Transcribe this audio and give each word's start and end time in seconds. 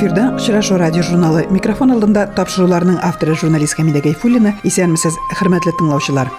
эфирде 0.00 0.22
очрашу 0.34 0.76
радио 0.76 1.02
журналы 1.02 1.46
микрофон 1.50 1.90
алдында 1.92 2.26
тапшыруларның 2.36 3.00
авторы 3.02 3.34
журналист 3.34 3.76
хамида 3.76 4.00
гайфуллина. 4.00 4.54
Исәнмесез 4.64 5.16
хөрмәтле 5.36 5.72
тыңлаучылар 5.76 6.30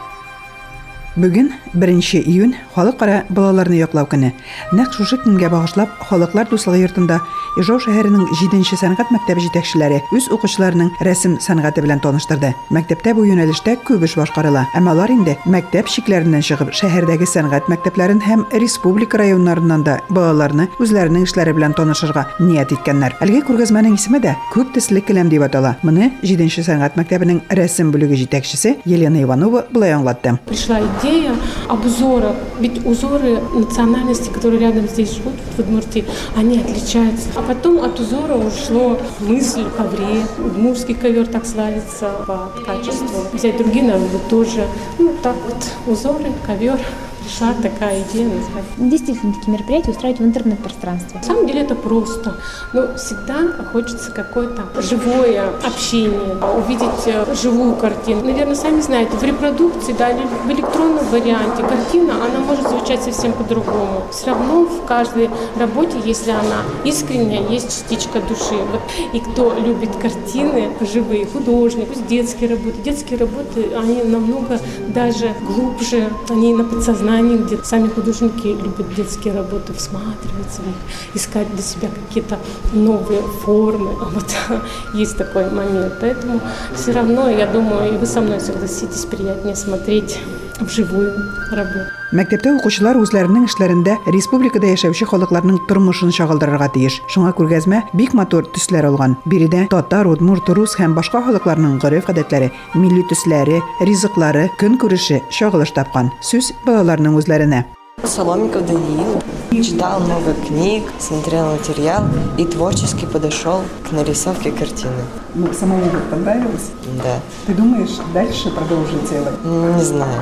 Бүген 1.16 1.52
1 1.74 2.24
июнь 2.24 2.56
халыкара 2.74 3.26
балаларны 3.30 3.76
яклау 3.76 4.08
көне. 4.08 4.32
Нәкъ 4.72 4.96
шушы 4.96 5.18
көнгә 5.20 5.50
багышлап, 5.52 5.90
халыклар 6.08 6.48
дуслыгы 6.48 6.80
йортында 6.86 7.20
Ижау 7.60 7.82
шәһәренең 7.84 8.30
7нче 8.40 8.78
сәнгать 8.80 9.10
мәктәбе 9.12 9.42
җитәкчеләре 9.44 9.98
үз 10.16 10.30
укучыларының 10.32 10.94
рәсем 11.04 11.34
сәнгате 11.44 11.82
белән 11.84 12.00
таныштырды. 12.00 12.54
Мәктәптә 12.72 13.12
бу 13.18 13.26
юнәлештә 13.28 13.74
күп 13.84 14.06
эш 14.08 14.16
башкарыла, 14.16 14.64
әмма 14.78 14.94
алар 14.96 15.12
инде 15.12 15.36
мәктәп 15.44 15.90
шикләреннән 15.92 16.46
чыгып, 16.48 16.72
шәһәрдәге 16.72 17.28
сәнгать 17.28 17.68
мәктәпләрен 17.68 18.22
һәм 18.24 18.46
республика 18.56 19.20
районнарыннан 19.20 19.84
да 19.84 19.98
балаларны 20.08 20.70
үзләренең 20.80 21.28
эшләре 21.28 21.52
белән 21.58 21.76
танышырга 21.76 22.24
ният 22.40 22.72
иткәннәр. 22.72 23.18
Әлеге 23.20 23.44
күргәзмәнең 23.50 24.00
исеме 24.00 24.24
дә 24.24 24.38
күп 24.54 24.72
төсле 24.78 25.04
келәм 25.04 25.28
дип 25.28 25.44
атала. 25.44 25.76
Моны 25.84 26.14
7нче 26.24 26.64
сәнгать 26.64 26.96
мәктәбенең 26.96 27.44
рәсем 27.52 27.92
бүлеге 27.92 28.16
җитәкчесе 28.24 28.78
Елена 28.86 29.20
Иванова 29.26 29.66
булай 29.74 29.92
аңлатты. 29.98 30.38
Пришла 30.48 30.80
идея 30.80 31.36
обзора. 31.68 32.32
Ведь 32.60 32.80
узоры 32.86 33.42
национальности, 33.54 34.30
которые 34.30 34.62
рядом 34.62 34.88
здесь 34.88 35.16
живут, 35.18 35.34
в 35.58 35.60
Удмуртии, 35.60 36.06
они 36.38 36.60
отличаются. 36.60 37.41
А 37.42 37.54
потом 37.54 37.82
от 37.82 38.00
узора 38.00 38.36
ушло 38.36 39.00
мысль 39.20 39.64
о 39.64 39.70
ковре. 39.72 40.24
Удмурский 40.38 40.94
ковер 40.94 41.26
так 41.26 41.46
славится 41.46 42.12
по 42.28 42.52
качеству. 42.64 43.26
Взять 43.34 43.58
другие 43.58 43.84
народы 43.84 44.20
тоже. 44.30 44.68
Ну, 45.00 45.16
так 45.24 45.36
вот, 45.48 45.92
узоры, 45.92 46.32
ковер 46.46 46.80
пришла 47.24 47.54
такая 47.62 48.04
идея 48.04 48.28
назвать. 48.28 48.66
Действительно, 48.78 49.34
такие 49.34 49.54
мероприятия 49.54 49.92
устраивать 49.92 50.20
в 50.20 50.24
интернет-пространстве. 50.24 51.20
На 51.20 51.24
самом 51.24 51.48
деле 51.48 51.62
это 51.62 51.76
просто, 51.76 52.38
но 52.74 52.96
всегда 52.96 53.64
хочется 53.72 54.12
какое-то 54.12 54.82
живое 54.82 55.50
общение, 55.66 56.38
увидеть 56.58 57.06
э, 57.06 57.36
живую 57.36 57.76
картину. 57.76 58.24
Наверное, 58.24 58.56
сами 58.56 58.82
знаете, 58.82 59.16
в 59.16 59.24
репродукции, 59.24 59.96
да, 59.98 60.12
в 60.46 60.52
электронном 60.52 61.06
варианте 61.08 61.64
картина, 61.64 62.14
она 62.26 62.40
может 62.46 62.68
звучать 62.68 63.04
совсем 63.04 63.34
по-другому. 63.34 64.04
Все 64.12 64.28
равно 64.28 64.66
в 64.66 64.86
каждой 64.86 65.30
работе, 65.58 65.98
если 66.04 66.32
она 66.32 66.64
искренняя, 66.84 67.48
есть 67.50 67.70
частичка 67.70 68.20
души. 68.22 68.56
Вот. 68.72 68.82
И 69.14 69.20
кто 69.20 69.54
любит 69.54 69.96
картины 70.02 70.72
живые, 70.82 71.26
художник, 71.26 71.88
пусть 71.88 72.08
детские 72.08 72.50
работы. 72.50 72.78
Детские 72.84 73.20
работы, 73.20 73.70
они 73.78 74.04
намного 74.04 74.60
даже 74.90 75.34
глубже, 75.46 76.10
они 76.30 76.54
на 76.54 76.64
подсознании 76.64 77.11
сознании, 77.12 77.38
где 77.38 77.58
сами 77.64 77.90
художники 77.90 78.48
любят 78.48 78.94
детские 78.96 79.34
работы, 79.34 79.74
всматриваться 79.74 80.62
в 80.62 80.68
них, 80.68 80.76
искать 81.14 81.52
для 81.54 81.62
себя 81.62 81.90
какие-то 81.90 82.40
новые 82.74 83.22
формы. 83.22 83.92
А 84.02 84.06
вот 84.06 84.26
есть 84.94 85.18
такой 85.18 85.50
момент. 85.50 85.94
Поэтому 86.00 86.40
все 86.76 86.92
равно, 86.92 87.30
я 87.30 87.48
думаю, 87.48 87.94
и 87.94 87.98
вы 87.98 88.06
со 88.06 88.22
мной 88.22 88.40
согласитесь, 88.40 89.06
приятнее 89.06 89.56
смотреть 89.56 90.20
вживую 90.66 91.12
работу. 91.52 91.90
Мәктәптә 92.12 92.52
укучылар 92.58 92.98
үзләренең 93.00 93.46
эшләрендә 93.48 93.94
республикада 94.12 94.68
яшәүче 94.74 95.06
халыкларның 95.08 95.62
тормышын 95.70 96.12
чагылдырырга 96.12 96.68
тиеш. 96.76 97.00
Шуңа 97.08 97.32
күргәзмә 97.38 97.86
бик 97.96 98.16
матур 98.18 98.50
төсләр 98.52 98.90
алган. 98.90 99.16
Биредә 99.24 99.68
татар, 99.72 100.10
удмурт, 100.12 100.52
рус 100.52 100.76
һәм 100.80 100.98
башка 100.98 101.24
халыкларның 101.24 101.80
гореф-гадәтләре, 101.80 102.52
милли 102.76 103.06
төсләре, 103.08 103.62
ризыклары, 103.88 104.50
көн 104.60 104.76
күреше 104.82 105.22
чагылыш 105.32 105.72
тапкан. 105.78 106.12
Сүз 106.20 106.52
балаларның 106.68 107.16
үзләренә. 107.22 107.64
Соломиков 108.04 108.66
Даниил. 108.66 109.22
Читал 109.52 110.00
много 110.00 110.34
книг, 110.48 110.84
смотрел 111.00 111.52
материал 111.52 112.04
и 112.38 112.46
творчески 112.46 113.06
подошел 113.06 113.64
к 113.88 113.92
нарисовке 113.92 114.52
картины. 114.52 115.04
Ну, 115.36 115.52
самому 115.54 115.86
понравилось? 116.10 116.72
Да. 117.04 117.20
Ты 117.46 117.54
думаешь 117.54 118.00
дальше 118.14 118.50
продолжить 118.50 119.10
делать? 119.10 119.44
Не 119.44 119.84
знаю 119.84 120.22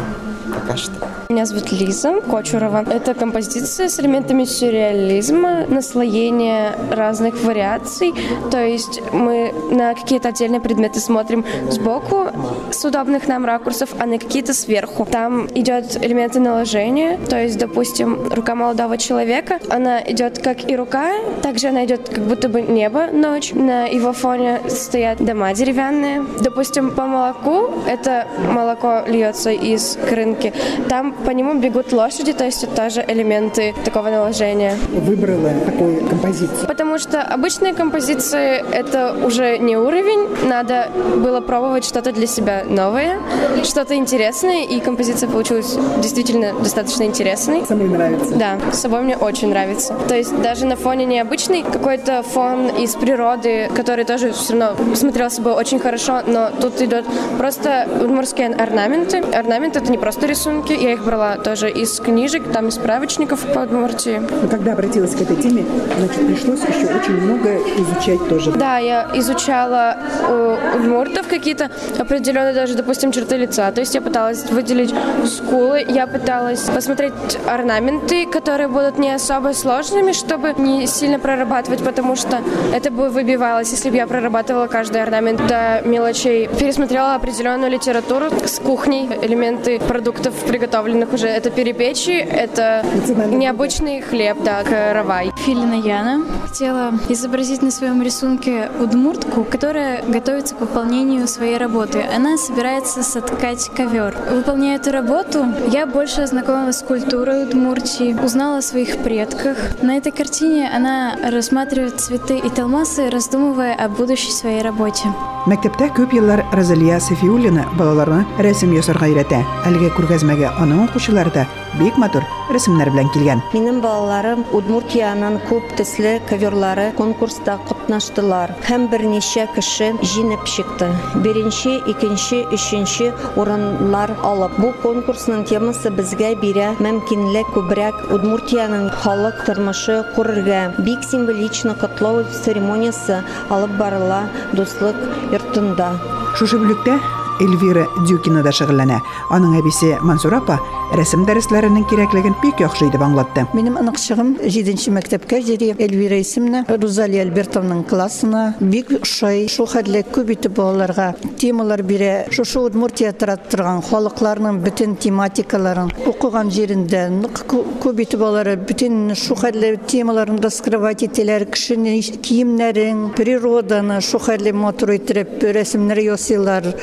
пока 0.50 0.78
что. 0.78 0.92
Меня 1.30 1.46
зовут 1.46 1.72
Лиза 1.72 2.22
Кочурова. 2.22 2.84
Это 2.90 3.14
композиция 3.14 3.88
с 3.88 4.00
элементами 4.00 4.46
сюрреализма, 4.46 5.66
наслоение 5.68 6.76
разных 6.92 7.44
вариаций. 7.44 8.14
То 8.50 8.66
есть 8.66 9.02
мы 9.14 9.54
на 9.72 9.94
какие-то 9.94 10.30
отдельные 10.30 10.60
предметы 10.60 11.00
смотрим 11.00 11.46
сбоку 11.70 12.28
с 12.72 12.84
удобных 12.84 13.28
нам 13.28 13.46
ракурсов, 13.46 13.90
а 14.00 14.06
на 14.06 14.18
какие-то 14.18 14.54
сверху. 14.54 15.06
Там 15.06 15.48
идет 15.54 16.04
элементы 16.04 16.40
наложения. 16.40 17.20
То 17.30 17.42
есть, 17.42 17.58
допустим, 17.58 18.32
рука 18.34 18.56
молодого 18.56 18.98
человека, 18.98 19.60
она 19.70 20.02
идет 20.02 20.40
как 20.40 20.70
и 20.70 20.76
рука, 20.76 21.12
также 21.44 21.68
она 21.68 21.86
идет 21.86 22.10
как 22.10 22.24
будто 22.24 22.50
бы 22.50 22.62
небо, 22.62 23.08
ночь. 23.12 23.54
На 23.54 23.86
его 23.86 24.14
фоне 24.14 24.62
стоят 24.68 25.24
дома 25.24 25.54
деревянные. 25.54 26.26
Допустим, 26.42 26.92
по 26.92 27.06
молоку 27.06 27.72
это 27.88 28.28
молоко 28.52 29.04
льется 29.08 29.52
из 29.52 29.98
крынки. 30.10 30.49
Там 30.88 31.14
по 31.14 31.32
нему 31.32 31.56
бегут 31.56 31.92
лошади, 31.92 32.34
то 32.34 32.46
есть 32.46 32.64
это 32.64 32.76
тоже 32.76 33.04
элементы 33.08 33.74
такого 33.84 34.10
наложения. 34.10 34.76
Выбрала 34.92 35.52
такую 35.66 36.06
композицию? 36.08 36.68
Потому 36.68 36.98
что 36.98 37.22
обычные 37.22 37.74
композиции 37.74 38.64
это 38.72 39.16
уже 39.26 39.58
не 39.58 39.78
уровень, 39.78 40.48
надо 40.48 40.90
было 41.18 41.42
пробовать 41.42 41.86
что-то 41.86 42.12
для 42.12 42.28
себя 42.28 42.64
новое, 42.68 43.18
что-то 43.64 43.96
интересное, 43.96 44.64
и 44.66 44.80
композиция 44.80 45.30
получилась 45.30 45.78
действительно 45.98 46.54
достаточно 46.54 47.04
интересной. 47.04 47.66
Самой 47.66 47.88
нравится? 47.88 48.36
Да, 48.36 48.58
с 48.72 48.80
собой 48.80 49.02
мне 49.02 49.18
очень 49.18 49.50
нравится. 49.50 49.96
То 50.08 50.16
есть 50.16 50.40
даже 50.42 50.66
на 50.66 50.76
фоне 50.76 51.06
необычный, 51.06 51.64
какой-то 51.64 52.24
фон 52.24 52.68
из 52.68 52.96
природы, 52.96 53.70
который 53.76 54.06
тоже 54.06 54.32
все 54.32 54.58
равно 54.58 54.96
смотрел 54.96 55.30
с 55.30 55.40
очень 55.40 55.80
хорошо, 55.80 56.22
но 56.26 56.50
тут 56.50 56.82
идет 56.82 57.06
просто 57.38 57.88
удмуртские 58.02 58.48
орнаменты. 58.50 59.18
Орнамент 59.34 59.78
это 59.78 59.92
не 59.92 59.98
просто 59.98 60.28
рисунки, 60.30 60.74
я 60.74 60.94
их 60.94 61.04
брала 61.04 61.36
тоже 61.38 61.70
из 61.70 62.00
книжек, 62.00 62.44
там 62.54 62.68
из 62.68 62.76
справочников 62.76 63.46
по 63.54 63.60
Удмуртии. 63.60 64.22
Но 64.42 64.48
когда 64.48 64.74
обратилась 64.74 65.16
к 65.16 65.22
этой 65.22 65.36
теме, 65.36 65.66
значит, 65.98 66.28
пришлось 66.28 66.60
еще 66.62 66.94
очень 66.94 67.20
много 67.20 67.58
изучать 67.58 68.30
тоже. 68.30 68.52
Да, 68.52 68.78
я 68.78 69.10
изучала 69.16 69.98
у 70.30 70.78
удмуртов 70.78 71.28
какие-то 71.28 71.72
определенные 71.98 72.54
даже, 72.54 72.76
допустим, 72.76 73.12
черты 73.12 73.38
лица. 73.38 73.72
То 73.72 73.82
есть 73.82 73.96
я 73.96 74.02
пыталась 74.02 74.46
выделить 74.50 74.94
скулы, 75.26 75.84
я 75.88 76.06
пыталась 76.06 76.62
посмотреть 76.62 77.14
орнаменты, 77.48 78.28
которые 78.28 78.68
будут 78.68 79.00
не 79.00 79.12
особо 79.12 79.54
сложными, 79.54 80.12
чтобы 80.12 80.54
не 80.58 80.86
сильно 80.86 81.20
прорабатывать, 81.20 81.84
потому 81.84 82.16
что 82.16 82.40
это 82.74 82.92
бы 82.92 83.10
выбивалось, 83.10 83.72
если 83.72 83.90
бы 83.90 83.96
я 83.96 84.06
прорабатывала 84.06 84.68
каждый 84.68 85.02
орнамент 85.02 85.46
до 85.48 85.82
мелочей. 85.86 86.48
Пересмотрела 86.60 87.16
определенную 87.16 87.72
литературу 87.72 88.28
с 88.46 88.60
кухней, 88.60 89.10
элементы 89.24 89.80
продуктов 89.80 90.19
приготовленных 90.48 91.14
уже. 91.14 91.28
Это 91.28 91.50
перепечи, 91.50 92.12
это 92.12 92.86
необычный 93.32 94.02
хлеб, 94.02 94.38
да, 94.44 94.64
каравай. 94.64 95.32
Филина 95.46 95.76
Яна 95.76 96.24
хотела 96.48 96.94
изобразить 97.10 97.62
на 97.62 97.72
своем 97.72 98.02
рисунке 98.02 98.70
удмуртку, 98.80 99.44
которая 99.44 100.04
готовится 100.04 100.56
к 100.56 100.62
выполнению 100.62 101.28
своей 101.28 101.58
работы. 101.58 102.04
Она 102.16 102.38
собирается 102.38 103.04
соткать 103.04 103.70
ковер. 103.76 104.16
Выполняя 104.32 104.78
эту 104.78 104.92
работу, 104.92 105.46
я 105.72 105.86
больше 105.86 106.22
ознакомилась 106.22 106.80
с 106.80 106.84
культурой 106.84 107.44
Удмуртии, 107.44 108.18
узнала 108.24 108.58
о 108.58 108.62
своих 108.62 108.98
предках. 108.98 109.58
На 109.82 109.98
этой 109.98 110.12
картине 110.12 110.70
она 110.74 111.16
рассматривает 111.32 112.00
цветы 112.00 112.38
и 112.38 112.50
талмасы, 112.50 113.10
раздумывая 113.10 113.74
о 113.76 113.90
будущей 113.90 114.32
своей 114.32 114.62
работе. 114.62 115.10
Мәктәптә 115.48 115.88
күп 115.96 116.12
еллар 116.14 116.44
Розалия 116.52 117.00
Сафиуллина 117.00 117.64
балаларны 117.80 118.26
рәсем 118.44 118.74
ясарга 118.76 119.08
өйрәтә. 119.08 119.40
Әлеге 119.66 119.90
күргәзмәгә 120.10 120.50
аның 120.58 120.88
укучылары 120.88 121.30
да 121.36 121.44
бик 121.78 121.98
матур 122.02 122.24
рәсемнәр 122.50 122.90
белән 122.90 123.12
килгән. 123.14 123.44
Минем 123.54 123.78
балаларым 123.84 124.42
Удмуртиянын 124.58 125.36
күп 125.46 125.76
төсле 125.78 126.16
коверлары 126.26 126.88
конкурста 126.98 127.60
катнаштылар 127.68 128.56
һәм 128.66 128.88
берничә 128.90 129.46
кеше 129.54 129.92
җиңеп 130.02 130.48
чыкты. 130.50 130.90
Беренче, 131.22 131.76
икенче, 131.94 132.42
өченче 132.50 133.12
урыннар 133.38 134.16
алып, 134.26 134.58
бу 134.58 134.74
конкурсның 134.82 135.46
темасы 135.52 135.94
безгә 135.94 136.34
бирә 136.42 136.72
мөмкинлек 136.82 137.54
күбрәк 137.54 138.10
Удмуртиянын 138.10 138.90
халык 139.04 139.46
тормышы 139.46 140.02
күрергә. 140.18 140.64
Бик 140.82 141.06
символично 141.06 141.78
котлау 141.78 142.26
церемониясе 142.42 143.22
алып 143.54 143.78
барыла 143.78 144.26
дуслык 144.58 144.98
йортында. 145.30 145.94
Шушы 146.40 146.58
бүлектә 146.58 146.98
Эльвира 147.40 147.88
Дюкина 148.08 148.44
да 148.44 148.52
шөгыльләнә. 148.52 149.00
Аның 149.32 149.56
әбисе 149.60 149.98
Мансур 150.04 150.34
апа 150.36 150.60
рәсем 150.98 151.26
дәресләренең 151.28 151.86
кирәклеген 151.90 152.36
бик 152.42 152.60
яхшы 152.60 152.88
итеп 152.90 153.02
аңлатты. 153.06 153.46
Минем 153.54 153.78
ыныкчыгым 153.80 154.36
7 154.44 154.90
мәктәпкә 154.96 155.40
җири 155.46 155.76
Эльвира 155.80 156.18
исемле 156.20 156.64
Розалия 156.68 157.24
Альбертовның 157.24 157.84
классына 157.90 158.56
бик 158.60 158.92
ошый. 159.02 159.48
Шул 159.48 159.68
хәтле 159.70 160.04
күп 160.04 160.34
итеп 160.34 160.58
балаларга 160.58 161.14
темалар 161.38 161.84
бирә. 161.84 162.30
Шушы 162.34 162.60
Удмуртия 162.60 163.14
торган 163.14 163.82
халыкларның 163.86 164.60
бөтен 164.66 164.98
тематикаларын 165.00 165.94
укыган 166.10 166.50
җирендә 166.52 167.06
нык 167.22 167.44
кү- 167.48 167.64
күп 167.84 168.02
итеп 168.04 168.22
алар 168.26 168.56
бөтен 168.58 169.16
шу 169.16 169.36
хәтле 169.40 169.78
темаларын 169.88 170.42
раскрывать 170.44 171.06
итәләр. 171.08 171.48
Кешенең 171.54 172.20
киемнәрен, 172.22 173.14
природаны 173.16 174.02
шу 174.02 174.20
хәтле 174.20 174.54
матур 174.54 174.96
итеп 174.98 175.40
рәсемнәр 175.42 176.02
ясыйлар. 176.04 176.74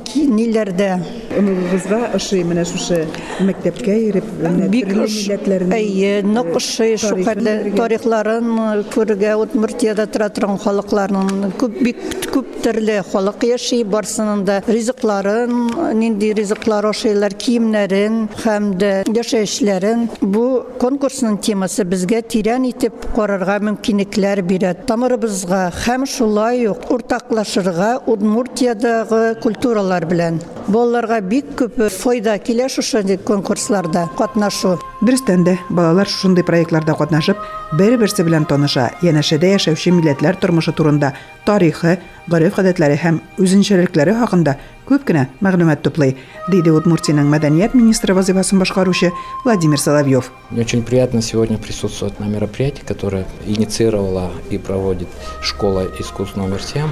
Э, 0.00 1.29
Онугызга 1.30 2.08
ошый 2.16 2.42
менә 2.42 2.64
шушы 2.66 3.04
мәктәпкә 3.46 3.94
йөреп 4.02 4.30
бик 4.72 4.88
әйе 5.76 6.24
ошый 6.58 6.96
шу 6.98 7.14
хәтле 7.22 7.54
тарихларын 7.76 8.48
күрергә 8.90 9.36
Удмуртиядә 9.44 10.08
тора 10.10 10.28
торган 10.34 10.58
халыкларның 10.64 11.52
күп 11.60 11.78
бик 11.86 12.02
күп 12.34 12.50
төрле 12.64 12.98
халык 13.12 13.46
яши 13.46 13.80
барсының 13.94 14.42
да 14.48 14.58
ризыкларын 14.66 15.54
нинди 16.00 16.32
ризыклар 16.36 16.90
ашыйлар 16.90 17.34
киемнәрен 17.44 18.24
һәм 18.42 18.72
дә 18.82 18.92
яшәешләрен 19.14 20.08
бу 20.20 20.44
конкурсның 20.82 21.38
темасы 21.46 21.86
безгә 21.86 22.24
тирән 22.34 22.66
итеп 22.72 23.06
карарга 23.14 23.60
мөмкинлекләр 23.70 24.42
бирә 24.50 24.74
тамырыбызга 24.90 25.68
һәм 25.84 26.08
шулай 26.10 26.66
ук 26.74 26.90
уртаклашырга 26.90 27.92
Удмуртиядагы 28.10 29.36
культуралар 29.42 30.06
белән 30.10 30.42
балаларга 30.68 31.20
бик 31.20 31.54
күп 31.58 31.80
файда 31.94 32.38
килә 32.38 32.68
шушы 32.68 33.02
конкурсларда 33.24 34.08
катнашу 34.18 34.78
Дөрестән 35.00 35.46
дә 35.46 35.54
балалар 35.72 36.08
шушындый 36.12 36.44
проектларда 36.44 36.92
катнашып, 36.92 37.38
бер-берсе 37.72 38.20
белән 38.20 38.44
таныша, 38.44 38.90
янәшәдә 39.00 39.54
яшәүче 39.54 39.94
милләтләр 39.96 40.36
тормышы 40.36 40.74
турында, 40.76 41.14
тарихы, 41.46 41.94
гореф-гадәтләре 42.28 42.98
һәм 43.00 43.22
үзенчәлекләре 43.40 44.12
хакында 44.18 44.58
күп 44.90 45.06
кенә 45.08 45.22
мәгълүмат 45.40 45.80
туплый, 45.86 46.18
диде 46.52 46.74
Удмуртиянең 46.76 47.30
мәдәният 47.32 47.72
министры 47.78 48.12
вазифасын 48.12 48.60
башкаручы 48.60 49.08
Владимир 49.46 49.80
Соловьев. 49.80 50.30
Мне 50.50 50.60
очень 50.60 50.82
приятно 50.82 51.22
сегодня 51.22 51.56
присутствовать 51.56 52.20
на 52.20 52.26
мероприятии, 52.26 52.82
которое 52.86 53.24
инициировала 53.46 54.30
и 54.50 54.58
проводит 54.58 55.08
школа 55.40 55.86
искусств 55.98 56.36
номер 56.36 56.60
7. 56.62 56.90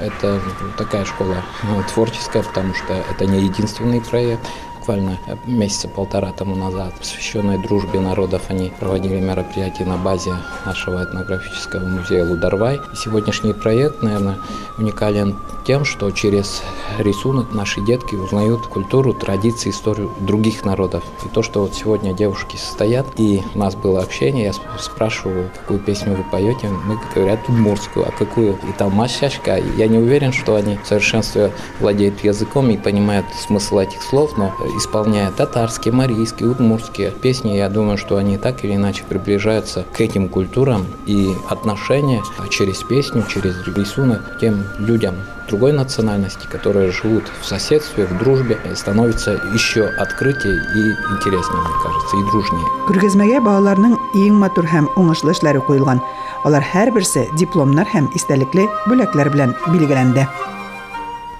Это 0.00 0.40
такая 0.76 1.04
школа 1.04 1.42
ну, 1.64 1.82
творческая, 1.82 2.42
потому 2.42 2.74
что 2.74 2.94
это 2.94 3.26
не 3.26 3.42
единственный 3.42 4.00
проект. 4.00 4.46
Буквально 4.88 5.18
месяца 5.44 5.86
полтора 5.86 6.32
тому 6.32 6.56
назад, 6.56 6.94
посвященной 6.94 7.58
дружбе 7.58 8.00
народов, 8.00 8.44
они 8.48 8.72
проводили 8.80 9.20
мероприятие 9.20 9.86
на 9.86 9.98
базе 9.98 10.32
нашего 10.64 11.04
этнографического 11.04 11.86
музея 11.86 12.24
Лударвай. 12.24 12.80
Сегодняшний 12.96 13.52
проект, 13.52 14.02
наверное, 14.02 14.38
уникален 14.78 15.36
тем, 15.66 15.84
что 15.84 16.10
через 16.10 16.62
рисунок 16.98 17.52
наши 17.52 17.82
детки 17.82 18.14
узнают 18.14 18.66
культуру, 18.68 19.12
традиции, 19.12 19.68
историю 19.68 20.10
других 20.20 20.64
народов. 20.64 21.04
И 21.26 21.28
то, 21.28 21.42
что 21.42 21.60
вот 21.60 21.74
сегодня 21.74 22.14
девушки 22.14 22.56
состоят, 22.56 23.04
и 23.16 23.42
у 23.54 23.58
нас 23.58 23.74
было 23.74 24.00
общение, 24.00 24.44
я 24.44 24.52
сп- 24.52 24.62
спрашиваю, 24.80 25.50
какую 25.54 25.80
песню 25.80 26.14
вы 26.16 26.24
поете, 26.24 26.70
мы 26.70 26.98
говорят 27.14 27.40
удмуртскую, 27.46 28.08
а 28.08 28.10
какую? 28.10 28.52
И 28.66 28.72
там 28.78 28.92
масяшка. 28.92 29.58
Я 29.76 29.88
не 29.88 29.98
уверен, 29.98 30.32
что 30.32 30.54
они 30.54 30.78
в 30.82 30.86
совершенстве 30.86 31.52
владеют 31.80 32.24
языком 32.24 32.70
и 32.70 32.78
понимают 32.78 33.26
смысл 33.38 33.80
этих 33.80 34.00
слов, 34.02 34.38
но 34.38 34.54
исполняя 34.78 35.30
татарские, 35.30 35.92
марийские, 35.92 36.48
удмуртские 36.48 37.10
песни, 37.10 37.56
я 37.56 37.68
думаю, 37.68 37.98
что 37.98 38.16
они 38.16 38.38
так 38.38 38.64
или 38.64 38.74
иначе 38.76 39.04
приближаются 39.08 39.84
к 39.92 40.00
этим 40.00 40.28
культурам 40.28 40.86
и 41.06 41.34
отношения 41.48 42.22
через 42.50 42.82
песню, 42.82 43.24
через 43.28 43.54
рисунок 43.66 44.36
к 44.36 44.40
тем 44.40 44.64
людям, 44.78 45.16
другой 45.48 45.72
национальности, 45.72 46.46
которые 46.50 46.92
живут 46.92 47.24
в 47.40 47.46
соседстве, 47.46 48.06
в 48.06 48.18
дружбе, 48.18 48.58
становится 48.74 49.32
еще 49.52 49.86
открытие 49.86 50.54
и 50.54 50.80
интереснее, 51.14 51.60
мне 51.60 51.76
кажется, 51.82 52.16
и 52.16 52.22
дружнее. 52.30 52.66
Күргәзмәгә 52.88 53.40
балаларның 53.44 53.96
иң 54.24 54.38
матур 54.42 54.68
һәм 54.68 54.88
уңышлы 54.96 55.34
эшләре 55.34 55.60
куелган. 55.60 56.00
Алар 56.46 56.64
һәрберсе 56.64 57.26
дипломнар 57.36 57.88
һәм 57.90 58.12
истәлекле 58.14 58.68
бүләкләр 58.86 59.32
белән 59.34 59.56
билгеләнде. 59.68 60.28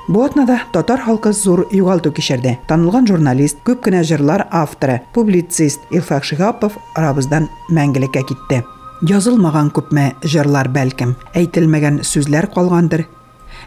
Бу 0.08 0.22
атнада 0.24 0.62
татар 0.72 1.02
халкы 1.04 1.34
зур 1.36 1.66
югалту 1.70 2.10
кичерде. 2.16 2.54
Танылган 2.66 3.04
журналист, 3.06 3.58
күп 3.60 3.82
кенә 3.84 4.00
җырлар 4.08 4.46
авторы, 4.50 5.02
публицист 5.12 5.80
Илфак 5.92 6.24
Шиһапов 6.24 6.78
арабыздан 6.96 7.50
мәңгелеккә 7.68 8.22
китте. 8.24 8.62
Язылмаган 9.04 9.68
күпме 9.68 10.14
җырлар 10.24 10.70
бәлкем, 10.72 11.12
әйтелмәгән 11.36 12.00
сүзләр 12.08 12.48
калгандыр. 12.54 13.04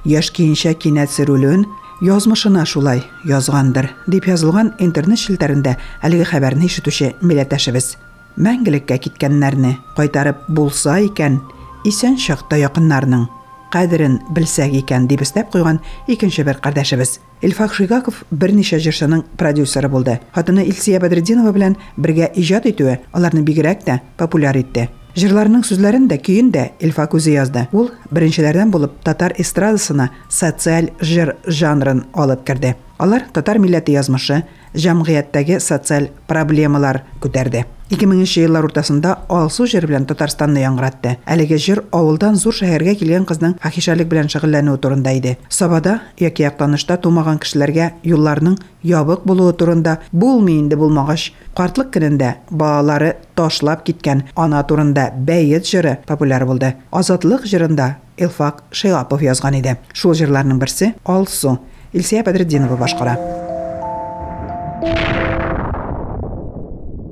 Яшь 0.03 0.31
киенчә 0.33 0.73
кинәт 0.73 1.13
сөрүлүен 1.13 1.67
язмышына 2.01 2.65
шулай 2.65 3.03
язгандыр, 3.23 3.91
дип 4.07 4.25
язылган 4.25 4.71
интернет 4.79 5.21
шелтәрендә 5.21 5.75
әлеге 6.01 6.25
хәбәрне 6.25 6.65
ишетүче 6.65 7.11
милләттәшебез. 7.21 7.99
Мәңгелеккә 8.41 8.97
киткәннәрне 8.97 9.75
кайтарып 9.93 10.41
булса 10.49 10.97
икән, 11.05 11.37
исән 11.85 12.17
чакта 12.17 12.57
якыннарның 12.57 13.27
кадерен 13.71 14.19
белсәк 14.35 14.73
икән 14.81 15.07
дип 15.07 15.23
өстәп 15.25 15.51
куйган 15.53 15.79
икенче 16.07 16.43
бер 16.43 16.59
кардәшебез. 16.61 17.19
Илфак 17.41 17.73
Шигаков 17.73 18.23
берничә 18.31 18.77
җырчының 18.83 19.23
продюсеры 19.37 19.89
булды. 19.89 20.19
Хатыны 20.35 20.65
Илсия 20.67 20.99
Бәдретдинова 20.99 21.53
белән 21.55 21.77
бергә 21.97 22.31
иҗат 22.35 22.67
итүе 22.69 22.99
аларны 23.13 23.41
бигрәк 23.41 23.85
тә 23.87 24.01
популяр 24.17 24.59
итте. 24.59 24.89
Җырларның 25.15 25.65
сүзләрен 25.67 26.05
дә, 26.07 26.21
көен 26.23 26.53
дә 26.53 26.69
Илфак 26.79 27.15
үзе 27.17 27.33
язды. 27.33 27.65
Ул 27.75 27.89
беренчеләрдән 28.11 28.71
булып 28.71 29.01
татар 29.03 29.35
эстрадасына 29.41 30.07
социаль 30.29 30.91
җыр 31.01 31.35
жанрын 31.47 32.05
алып 32.13 32.45
керде. 32.47 32.77
Алар 32.97 33.25
татар 33.33 33.59
милләте 33.59 33.91
язмышы, 33.97 34.43
җәмгыятьтәге 34.75 35.59
социаль 35.59 36.11
проблемалар 36.27 37.03
күтәрде. 37.19 37.65
2000 37.91 38.45
еллар 38.45 38.63
уртасында 38.63 39.17
Алсу 39.27 39.65
җыр 39.67 39.83
белән 39.89 40.05
Татарстанны 40.07 40.61
яңгыратты. 40.63 41.17
Әлеге 41.27 41.57
җыр 41.59 41.81
авылдан 41.91 42.37
зур 42.39 42.55
шәһәргә 42.55 42.93
килгән 43.01 43.25
кызның 43.27 43.57
фахишалык 43.59 44.07
белән 44.07 44.29
шөгыльләнүе 44.31 44.79
турында 44.79 45.11
иде. 45.17 45.33
Сабада 45.49 45.97
яки 46.19 46.45
яктанышта 46.45 46.95
тумаган 47.03 47.41
кешеләргә 47.43 47.89
юлларның 48.07 48.55
ябык 48.87 49.25
булуы 49.27 49.51
турында 49.59 49.97
булмый 50.13 50.61
инде 50.61 50.79
булмагач, 50.79 51.33
картлык 51.57 51.91
көнендә 51.97 52.37
балалары 52.49 53.17
ташлап 53.35 53.83
киткән 53.83 54.23
ана 54.39 54.63
турында 54.63 55.09
бәйет 55.11 55.67
җыры 55.67 55.97
популяр 56.07 56.47
булды. 56.47 56.77
Азатлык 56.91 57.43
җырында 57.43 57.97
Илфак 58.17 58.63
Шейапов 58.71 59.21
язган 59.21 59.59
иде. 59.59 59.77
Шул 59.91 60.15
җырларның 60.15 60.63
берсе 60.63 60.93
Алсу. 61.03 61.57
Илсия 61.91 62.23
Бәдретдинова 62.23 62.79
башкара. 62.79 63.17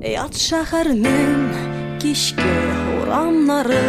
Ят 0.05 0.35
шәһәрнең 0.37 1.97
кичке 2.01 2.51
урамнары 2.99 3.81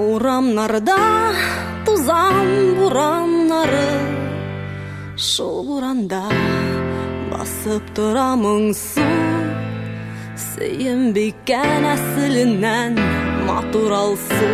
Урамнарда 0.00 0.96
тузан 1.84 2.48
бураннары 2.78 3.90
Шул 5.20 5.60
буранда 5.68 6.22
басып 7.30 7.92
тора 7.98 8.30
моңсу 8.40 9.04
Сөембикә 10.46 11.62
нәселеннән 11.84 12.98
матур 13.46 13.94
алсу 14.00 14.52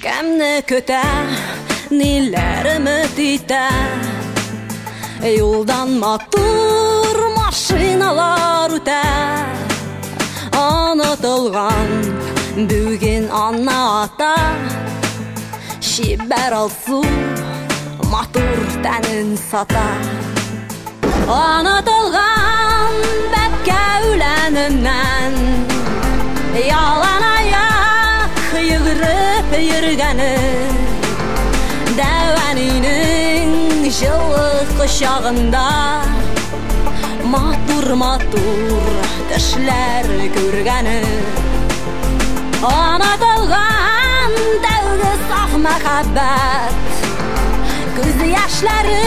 Кемне 0.00 0.54
көтә, 0.70 1.02
ниләр 1.92 2.72
өмет 2.78 3.20
итә 3.26 3.66
Юлдан 5.34 5.98
матур 6.00 6.63
машиналар 7.54 8.74
үтә 8.78 9.02
Онытылган 10.60 11.90
бүген 12.70 13.28
ана 13.32 13.78
ата 14.04 14.34
Шибәр 15.90 16.56
алсу 16.62 17.00
матур 18.12 18.60
тәнен 18.84 19.36
сата 19.50 19.86
Онытылган 21.36 22.96
бәпкә 23.34 23.82
үләненнән 24.10 25.38
Ялан 26.60 27.26
аяк 27.30 28.40
йөгереп 28.60 29.54
йөргәне 29.60 30.32
Дәвәнинең 32.00 33.54
жылы 34.00 34.48
кочагында 34.78 35.68
Матур-матур 37.34 38.88
тешләр 39.30 40.08
күргәне 40.34 41.00
Анатылган 42.66 44.34
тәүге 44.64 45.12
саф 45.28 45.54
мәхәббәт 45.66 46.74
Göz 47.96 48.20
yaşları 48.30 48.98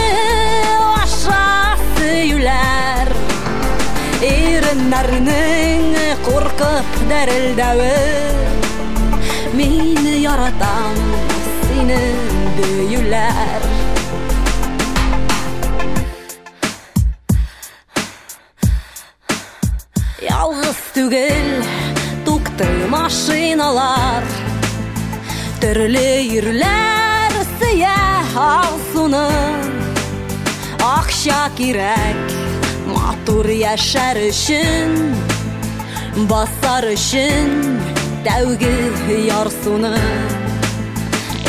aşağı 1.02 1.78
süyüler 1.98 3.14
Erinlerinin 4.32 5.98
korkup 6.26 7.00
derildəvi 7.12 7.94
Meni 9.58 10.16
yaratan 10.22 10.96
senin 11.62 12.18
büyüler 12.58 13.62
түгел 20.99 21.63
туҡтый 22.27 22.89
машиналар. 22.91 24.25
Төрлө 25.63 26.09
ирләр 26.35 27.37
сейә 27.59 27.99
алсуның 28.43 29.69
акча 30.83 31.39
кирәк 31.59 32.35
матур 32.91 33.47
йәшәр 33.55 34.19
өчен 34.27 34.97
басар 36.31 36.89
өчен 36.95 37.79
тәүге 38.27 38.75
ярсуны 39.29 39.95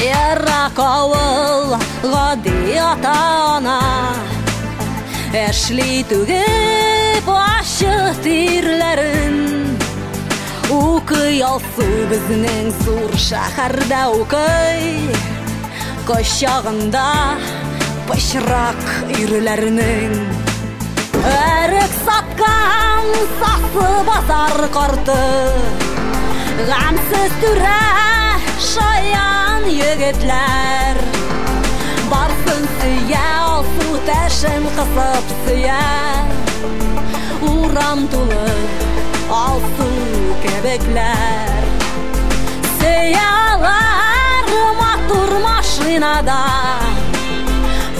Ерак 0.05 0.77
ауыл 0.83 1.73
гади 2.05 2.77
ата-ана 2.91 3.79
Әшли 5.47 6.05
түгел 6.11 6.88
tügip 7.79 7.89
aşı 7.89 8.21
tirlerin 8.23 9.77
Ukıy 10.71 11.43
alsı 11.43 11.87
bizning 12.11 12.73
sur 12.85 13.17
shaharda 13.17 14.11
ukıy 14.11 14.99
Koşağında 16.07 17.13
pışrak 18.07 19.05
irlerinin. 19.19 20.27
Erik 21.25 21.91
satkan 22.05 23.05
sası 23.39 24.07
bazar 24.07 24.73
kartı. 24.73 25.53
Gamsız 26.67 27.31
türe 27.41 27.81
şayan 28.75 29.69
yigitler 29.69 30.95
Barsın 32.11 32.67
siya 32.81 33.41
alsı 33.41 33.99
teşin 34.05 34.63
kısıp 34.63 35.23
урам 37.41 38.07
тулы 38.11 38.45
алсу 39.31 39.87
кебекләр 40.43 41.67
Сеялар 42.79 44.49
матур 44.79 45.31
машинада 45.43 46.39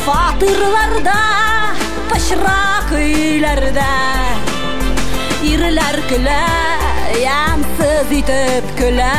Фатырларда, 0.05 1.21
пычрак 2.11 2.91
өйләрдә 2.99 3.89
Ирләр 5.53 5.99
көлә, 6.11 6.43
ямсыз 7.23 8.13
итеп 8.19 8.75
көлә 8.79 9.15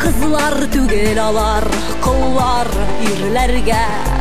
Кызлар 0.00 0.60
түгел 0.72 1.20
алар, 1.28 1.68
коллар 2.04 2.70
ирләргә 3.10 4.13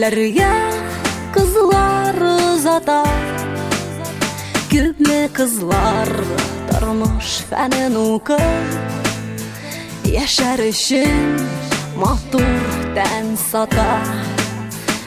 Şəhərlərə 0.00 0.52
qızlar 1.34 2.16
uzata 2.24 3.02
Küpme 4.70 5.28
kızlar 5.36 6.08
Darmış 6.70 7.32
fənin 7.50 7.98
uku 8.00 8.38
Yaşar 10.08 10.62
için 10.64 11.36
Mahturdən 12.00 13.36
sata. 13.36 14.00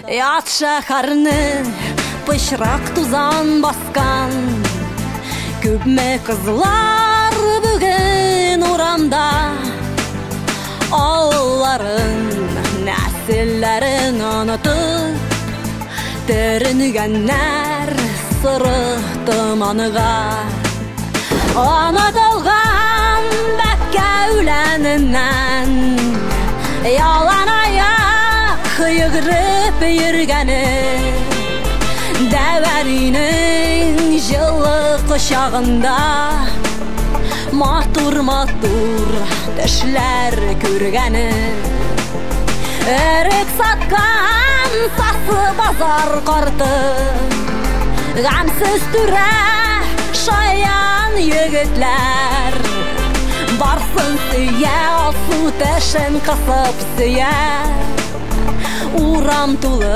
Yat 0.06 0.54
şəhərini 0.60 1.66
Pışrak 2.30 2.94
tuzan 2.94 3.64
baskan. 3.66 4.38
Küpme 5.64 6.20
kızlar 6.28 7.34
bugün 7.66 8.62
uramda 8.62 9.30
Ağların 10.92 12.24
nesillerin 12.44 12.73
unutup 14.21 15.17
Deringenler 16.29 17.91
sırıhtım 18.43 19.63
anıga 19.63 20.33
Unutulgan 21.57 23.25
Bekke 23.59 24.41
üleninden 24.41 25.69
Yalan 26.99 27.49
ayak 27.49 28.79
yıgırıp 29.01 29.81
yürgeni 29.83 30.69
Deverinin 32.33 34.19
жылы 34.29 34.99
құшағында 35.09 35.99
Матур 37.59 38.21
матур 38.27 39.09
төшләр 39.57 40.37
күргәне 40.63 41.29
Эрек 42.89 43.51
саткан 43.59 44.77
сасы 44.99 45.41
базар 45.59 46.13
карты 46.29 46.71
Гамсыз 48.19 48.87
түрә 48.95 49.27
шаян 50.23 51.19
егетләр 51.23 52.57
Барсын 53.61 54.17
сөя 54.31 54.79
алсу 55.03 55.53
тәшен 55.61 56.19
кысып 56.29 56.87
сөя 56.97 57.35
Урам 59.03 59.57
тулы 59.63 59.95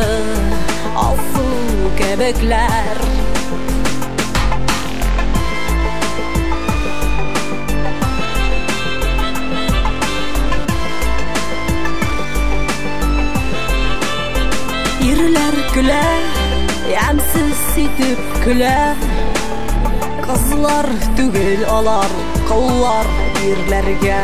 алсу 1.06 1.48
кебекләр 1.98 3.05
Ямсыз 17.27 17.61
итеп 17.81 18.19
көлә 18.43 18.95
Кызлар 20.27 20.87
түгел 21.17 21.63
алар, 21.71 22.11
кыллар 22.47 23.07
ирләргә 23.47 24.19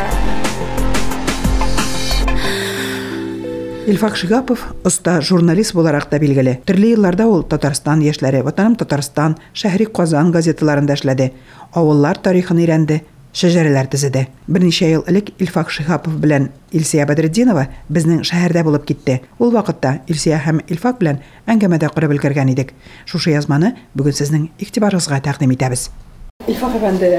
Илфак 3.87 4.15
Шигапов 4.15 4.63
оста 4.87 5.19
журналист 5.21 5.73
буларак 5.75 6.05
та 6.09 6.19
билгеле. 6.19 6.61
Төрле 6.65 6.93
елларда 6.93 7.25
ул 7.27 7.43
Татарстан 7.43 7.99
яшьләре, 7.99 8.39
Ватаным 8.43 8.77
Татарстан, 8.79 9.35
Шәһри 9.53 9.89
Казан 9.91 10.31
газеталарында 10.31 10.95
эшләде. 10.95 11.33
Авыллар 11.75 12.21
тарихын 12.23 12.61
өйрәнде, 12.63 13.01
шәҗәрәләр 13.38 13.86
төзеде. 13.92 14.26
Берничә 14.48 14.88
ел 14.90 15.04
элек 15.06 15.30
Илфак 15.38 15.70
Шигапов 15.70 16.16
белән 16.22 16.48
Илсия 16.72 17.06
Бәдретдинова 17.06 17.68
безнең 17.88 18.24
шәһәрдә 18.26 18.64
булып 18.66 18.86
китте. 18.88 19.20
Ул 19.38 19.52
вакытта 19.54 20.00
Илсия 20.08 20.40
һәм 20.42 20.62
Илфак 20.66 20.98
белән 20.98 21.20
әңгәмәдә 21.46 21.92
корып 21.94 22.16
өлгергән 22.16 22.50
идек. 22.54 22.74
Шушы 23.06 23.30
язманы 23.36 23.74
бүген 23.94 24.16
сезнең 24.18 24.48
игътибарыгызга 24.58 25.20
тәкъдим 25.22 25.54
итәбез. 25.54 25.90
Илфах 26.43 26.73
әфәнде, 26.75 27.09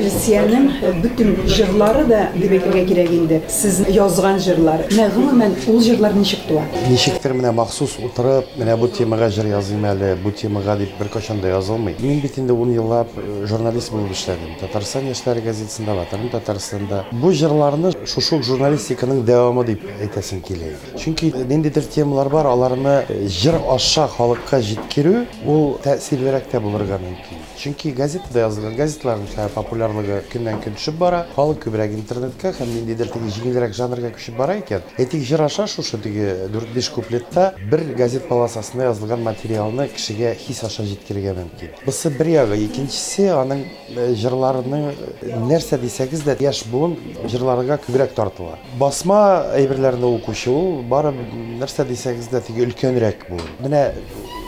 Илсиянең 0.00 0.68
бөтен 1.02 1.34
җырлары 1.44 2.06
да 2.08 2.20
дип 2.32 2.54
әйтергә 2.56 2.84
кирәк 2.88 3.10
инде. 3.12 3.40
Сез 3.52 3.82
язган 3.92 4.38
җырлар. 4.40 4.86
Гомумән 5.14 5.52
ул 5.68 5.82
җырлар 5.84 6.14
ничек 6.16 6.46
туа? 6.48 6.62
Ничектер 6.88 7.34
менә 7.36 7.52
махсус 7.52 7.98
утырып, 8.00 8.54
менә 8.56 8.78
бу 8.80 8.88
темага 8.88 9.28
җыр 9.28 9.50
языйм 9.52 9.84
әле, 9.90 10.14
бу 10.22 10.32
темага 10.32 10.78
дип 10.80 10.94
беркайчан 10.98 11.42
да 11.42 11.52
язылмый. 11.52 11.96
Мин 12.00 12.22
бит 12.24 12.38
инде 12.38 12.54
10 12.56 12.72
еллап 12.78 13.12
журналист 13.44 13.92
булып 13.92 14.14
эшләдем. 14.16 14.56
Татарстан 14.62 15.10
яшьләре 15.10 15.44
газетасында, 15.44 15.98
Ватан 16.00 16.28
Татарстанда. 16.32 17.04
Бу 17.12 17.34
җырларны 17.36 17.92
шушы 18.06 18.40
журналистиканың 18.48 19.20
дәвамы 19.28 19.66
дип 19.68 19.84
әйтәсем 20.00 20.40
килә. 20.40 20.72
Чөнки 20.96 21.34
ниндидер 21.36 21.84
темалар 21.84 22.32
бар, 22.32 22.48
аларны 22.48 23.04
җыр 23.28 23.60
аша 23.68 24.08
халыкка 24.08 24.62
җиткерү, 24.64 25.26
ул 25.44 25.76
тәэсирлерәк 25.84 26.48
тә 26.48 26.64
булырга 26.64 26.96
мөмкин. 27.02 27.44
Чөнки 27.60 27.92
газетада 27.92 28.46
язылган 28.46 28.69
газетларның 28.78 29.28
хәзер 29.30 29.52
популярлыгы 29.54 30.20
көннән 30.32 30.60
көн 30.64 30.76
төшеп 30.78 30.96
бара, 31.00 31.24
халык 31.34 31.62
күбрәк 31.64 31.94
интернетка 31.96 32.52
һәм 32.56 32.70
ниндидер 32.74 33.10
теге 33.12 33.30
җиңелрәк 33.36 33.74
жанрга 33.76 34.10
күчеп 34.14 34.36
бара 34.38 34.56
икән. 34.60 34.84
Әйтик 35.00 35.24
җыр 35.26 35.44
аша 35.46 35.66
шушы 35.70 35.98
теге 36.02 36.48
4-5 36.52 36.90
куплетта 36.94 37.46
бер 37.70 37.84
газет 37.98 38.28
полосасында 38.28 38.90
язылган 38.90 39.22
материалны 39.26 39.88
кешегә 39.94 40.34
хис 40.38 40.62
аша 40.64 40.84
җиткерергә 40.88 41.34
мөмкин. 41.38 41.74
Бусы 41.86 42.10
бер 42.14 42.32
ягы, 42.34 42.58
икенчесе 42.66 43.30
аның 43.34 43.64
э, 43.94 44.10
җырларының 44.20 44.86
э, 44.90 45.36
нәрсә 45.50 45.80
дисәгез 45.82 46.24
дә 46.26 46.36
яшь 46.44 46.64
буын 46.70 46.96
җырларга 47.26 47.80
күбрәк 47.86 48.14
тартыла. 48.16 48.58
Басма 48.80 49.20
әйберләрне 49.58 50.10
укучы 50.18 50.50
ул 50.52 50.82
бары 50.88 51.14
нәрсә 51.60 51.86
дисәгез 51.88 52.30
дә 52.32 52.42
теге 52.46 52.66
өлкәнрәк 52.68 53.28
бу. 53.30 53.40
Менә 53.64 53.90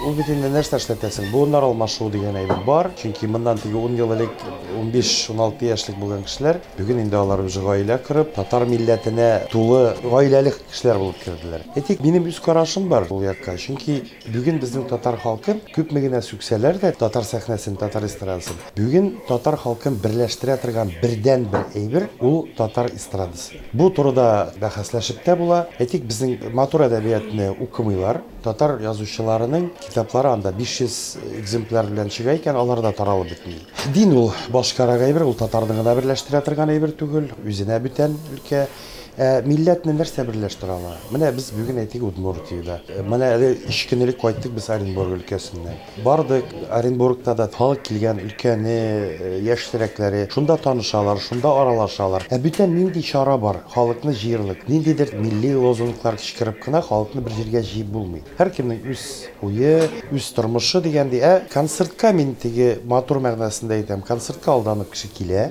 ул 0.02 0.16
бит 0.18 0.28
инде 0.32 0.48
нәрсә 0.50 0.78
эшләтәсең? 0.80 1.28
Буыннар 1.30 1.62
алмашуу 1.62 2.08
дигән 2.10 2.36
әйбер 2.40 2.62
бар. 2.66 2.88
Чөнки 2.98 3.28
моннан 3.30 3.60
теге 3.62 3.78
10 3.78 3.98
ел 4.00 4.14
элек 4.16 4.32
15-16 4.72 5.68
яшьлек 5.68 5.98
булган 6.00 6.24
кешеләр 6.26 6.58
бүген 6.78 7.02
инде 7.04 7.16
алар 7.18 7.42
үзе 7.44 7.62
гаилә 7.62 7.98
корып, 8.02 8.32
татар 8.34 8.66
милләтенә 8.66 9.28
тулы 9.52 9.94
гаиләле 10.02 10.54
кешеләр 10.72 10.98
булып 11.02 11.22
керделәр. 11.22 11.66
Әйтик, 11.76 12.02
минем 12.02 12.26
үз 12.30 12.40
карашым 12.42 12.88
бар 12.90 13.06
ул 13.14 13.22
якка. 13.22 13.54
Чөнки 13.60 14.00
бүген 14.32 14.58
безнең 14.62 14.88
татар 14.90 15.20
халкы 15.22 15.58
күпме 15.76 16.02
генә 16.02 16.22
сүксәләр 16.26 16.80
дә 16.82 16.92
татар 16.98 17.28
сәхнәсен, 17.28 17.78
татар 17.78 18.08
эстрадасын. 18.08 18.58
Бүген 18.78 19.12
татар 19.28 19.58
халкын 19.60 20.00
берләштерә 20.02 20.58
торган 20.62 20.90
бердән 21.02 21.46
бер 21.52 21.68
әйбер 21.78 22.08
ул 22.20 22.48
татар 22.58 22.90
эстрадасы. 22.90 23.62
Бу 23.72 23.90
турыда 23.94 24.52
бәхәсләшеп 24.58 25.22
тә 25.22 25.38
була. 25.38 25.66
Әйтик, 25.78 26.08
безнең 26.08 26.52
матур 26.56 26.88
әдәбиятны 26.88 27.52
укымыйлар. 27.60 28.22
Татар 28.43 28.77
язучыларының 28.83 29.69
китаплары 29.87 30.31
анда 30.31 30.53
500 30.55 30.97
экземпляр 31.41 31.89
белән 31.91 32.11
чыга 32.13 32.37
икән, 32.37 32.55
алар 32.55 32.81
да 32.85 32.93
таралып 32.95 33.33
бетми. 33.33 33.57
Дин 33.95 34.13
ул 34.17 34.31
башкарак 34.53 35.03
әйбер, 35.07 35.25
ул 35.27 35.35
татарны 35.37 35.75
гына 35.79 35.95
берләштерә 35.97 36.43
торган 36.45 36.71
әйбер 36.73 36.95
түгел, 36.97 37.31
үзенә 37.45 37.81
бүтән 37.83 38.15
өлкә 38.35 38.67
Ә, 38.67 38.69
милләтне 39.17 39.95
нәрсә 39.97 40.21
берләштерә 40.27 40.75
ала? 40.77 40.91
Менә 41.09 41.31
без 41.33 41.47
бүген 41.55 41.79
әйтик 41.81 42.03
Удмуртиядә. 42.05 42.75
Ә, 42.85 43.01
Менә 43.01 43.31
әле 43.33 43.47
3 43.65 43.79
көн 43.89 44.03
элек 44.05 44.19
кайттык 44.21 44.53
без 44.53 44.67
Оренбург 44.69 45.15
өлкәсеннән. 45.15 45.79
Бардык 46.05 46.51
Оренбургта 46.69 47.33
да 47.33 47.47
халык 47.49 47.81
килгән 47.87 48.21
өлкәне, 48.21 48.75
ә, 48.77 49.31
яшьтерәкләре, 49.47 50.27
шунда 50.29 50.59
танышалар, 50.61 51.17
шунда 51.17 51.49
аралашалар. 51.63 52.27
Ә 52.29 52.37
бүтән 52.37 52.75
нинди 52.77 53.01
чара 53.01 53.39
бар? 53.41 53.63
Халыкны 53.73 54.13
җыерлык, 54.13 54.67
ниндидер 54.69 55.15
милли 55.17 55.55
лозунглар 55.55 56.19
кычкырып 56.21 56.61
кына 56.67 56.83
халыкны 56.85 57.25
бер 57.25 57.33
җиргә 57.39 57.63
җыеп 57.65 57.89
булмый. 57.89 58.21
Һәркемнең 58.37 58.85
үз 58.93 59.07
уе, 59.41 59.89
үз 60.13 60.29
тормышы 60.37 60.83
дигәндәй, 60.85 61.25
ә 61.25 61.33
концертка 61.49 62.13
мин 62.13 62.35
теге 62.37 62.77
матур 62.85 63.17
мәгънәсендә 63.25 63.81
әйтәм, 63.81 64.05
концертка 64.05 64.53
алданып 64.53 64.93
кеше 64.93 65.09
килә. 65.09 65.49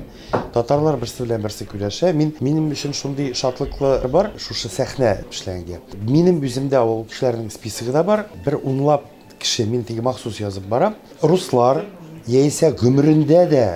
Татарлар 0.55 0.97
берсе 1.01 1.25
белән 1.25 1.43
берсе 1.43 1.67
күләшә. 1.69 2.13
Мин 2.17 2.33
минем 2.41 2.71
өчен 2.73 2.95
шундый 2.97 3.35
шатлыклы 3.51 4.09
бар, 4.13 4.33
шушы 4.39 4.69
сәхнә 4.69 5.25
эшләнгән. 5.31 5.83
Минем 6.07 6.39
үземдә 6.45 6.83
ул 6.85 7.05
кешеләрнең 7.11 7.51
списогы 7.51 7.93
да 7.93 8.05
бар. 8.05 8.27
Бер 8.45 8.61
унлап 8.63 9.09
кеше 9.39 9.67
мин 9.67 9.85
теге 9.85 10.03
махсус 10.03 10.41
язып 10.41 10.69
барам. 10.69 10.97
Руслар 11.23 11.85
яисә 12.27 12.73
гомерендә 12.77 13.47
дә 13.51 13.67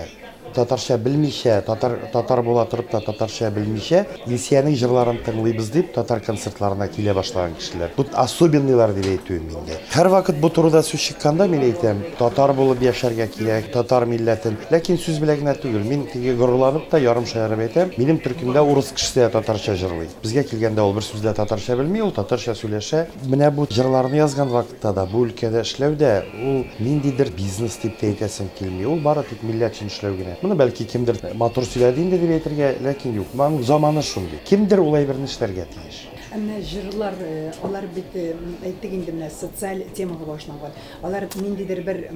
татарча 0.54 0.96
белмичә, 0.98 1.60
татар 1.66 1.96
татар 2.12 2.42
була 2.42 2.64
торып 2.66 2.90
та 2.90 3.00
татарча 3.04 3.50
белмичә, 3.54 4.04
Илсиянең 4.26 4.74
җырларын 4.80 5.20
тыңлыйбыз 5.26 5.70
дип 5.72 5.92
татар 5.94 6.20
концертларына 6.26 6.88
килә 6.90 7.14
башлаган 7.14 7.54
кешеләр. 7.58 7.92
Бу 7.96 8.06
особенныйлар 8.18 8.92
дип 8.96 9.06
әйтүем 9.12 9.46
миндә. 9.46 9.78
Һәр 9.94 10.10
вакыт 10.10 10.40
бу 10.42 10.50
турыда 10.50 10.82
сүз 10.86 11.04
чыкканда 11.10 11.46
мин 11.50 11.62
әйтәм, 11.68 12.02
татар 12.18 12.52
булып 12.56 12.82
яшәргә 12.82 13.28
кирәк, 13.30 13.70
татар 13.74 14.06
милләтен. 14.10 14.58
Ләкин 14.72 14.98
сүз 14.98 15.20
белән 15.22 15.44
генә 15.44 15.54
түгел. 15.62 15.86
Мин 15.86 16.06
теге 16.10 16.34
горурланып 16.38 16.90
та 16.90 16.98
ярым 16.98 17.26
шаярып 17.30 17.64
әйтәм, 17.66 17.94
минем 17.98 18.18
төркемдә 18.22 18.62
урыс 18.66 18.92
кешесе 18.96 19.26
дә 19.26 19.30
татарча 19.38 19.76
җырлый. 19.78 20.10
Безгә 20.22 20.44
килгәндә 20.50 20.82
ул 20.82 20.94
бер 20.98 21.06
сүз 21.06 21.22
дә 21.24 21.34
татарча 21.36 21.76
белми, 21.78 22.02
ул 22.02 22.12
татарча 22.16 22.56
сөйләшә. 22.58 23.06
Менә 23.30 23.50
бу 23.54 23.66
җырларны 23.70 24.20
язган 24.20 24.50
вакытта 24.50 24.92
да, 24.96 25.06
бу 25.06 25.24
өлкәдә 25.26 25.64
эшләүдә 25.64 26.12
ул 26.42 26.64
ниндидер 26.80 27.30
бизнес 27.36 27.78
дип 27.82 27.98
тә 28.00 28.10
әйтәсем 28.12 28.50
килми. 28.58 28.86
Ул 28.90 29.00
бары 29.04 29.24
тик 29.28 29.42
милләт 29.46 29.78
өчен 29.78 29.92
эшләү 29.92 30.16
генә. 30.18 30.36
Моны 30.44 30.56
бәлки 30.60 30.86
кемдер 30.88 31.18
матур 31.34 31.66
сөйләде 31.68 32.02
инде 32.02 32.18
дип 32.20 32.34
әйтергә, 32.36 32.72
ләкин 32.84 33.16
юк. 33.20 33.34
Моның 33.34 33.62
заманы 33.66 34.02
шундый. 34.06 34.40
Кемдер 34.48 34.82
ул 34.84 34.96
әйберне 34.98 35.28
эшләргә 35.30 35.66
тиеш. 35.74 36.04
Әмма 36.35 36.57
җырлар, 36.67 37.15
э, 37.23 37.53
алар 37.63 37.85
бит 37.95 38.11
әйттек 38.11 38.91
инде 38.91 39.13
менә 39.15 39.29
социаль 39.31 39.85
темага 39.95 40.25
башланган. 40.27 40.73
Алар 41.01 41.29
ниндидер 41.39 41.79
бер 41.85 42.09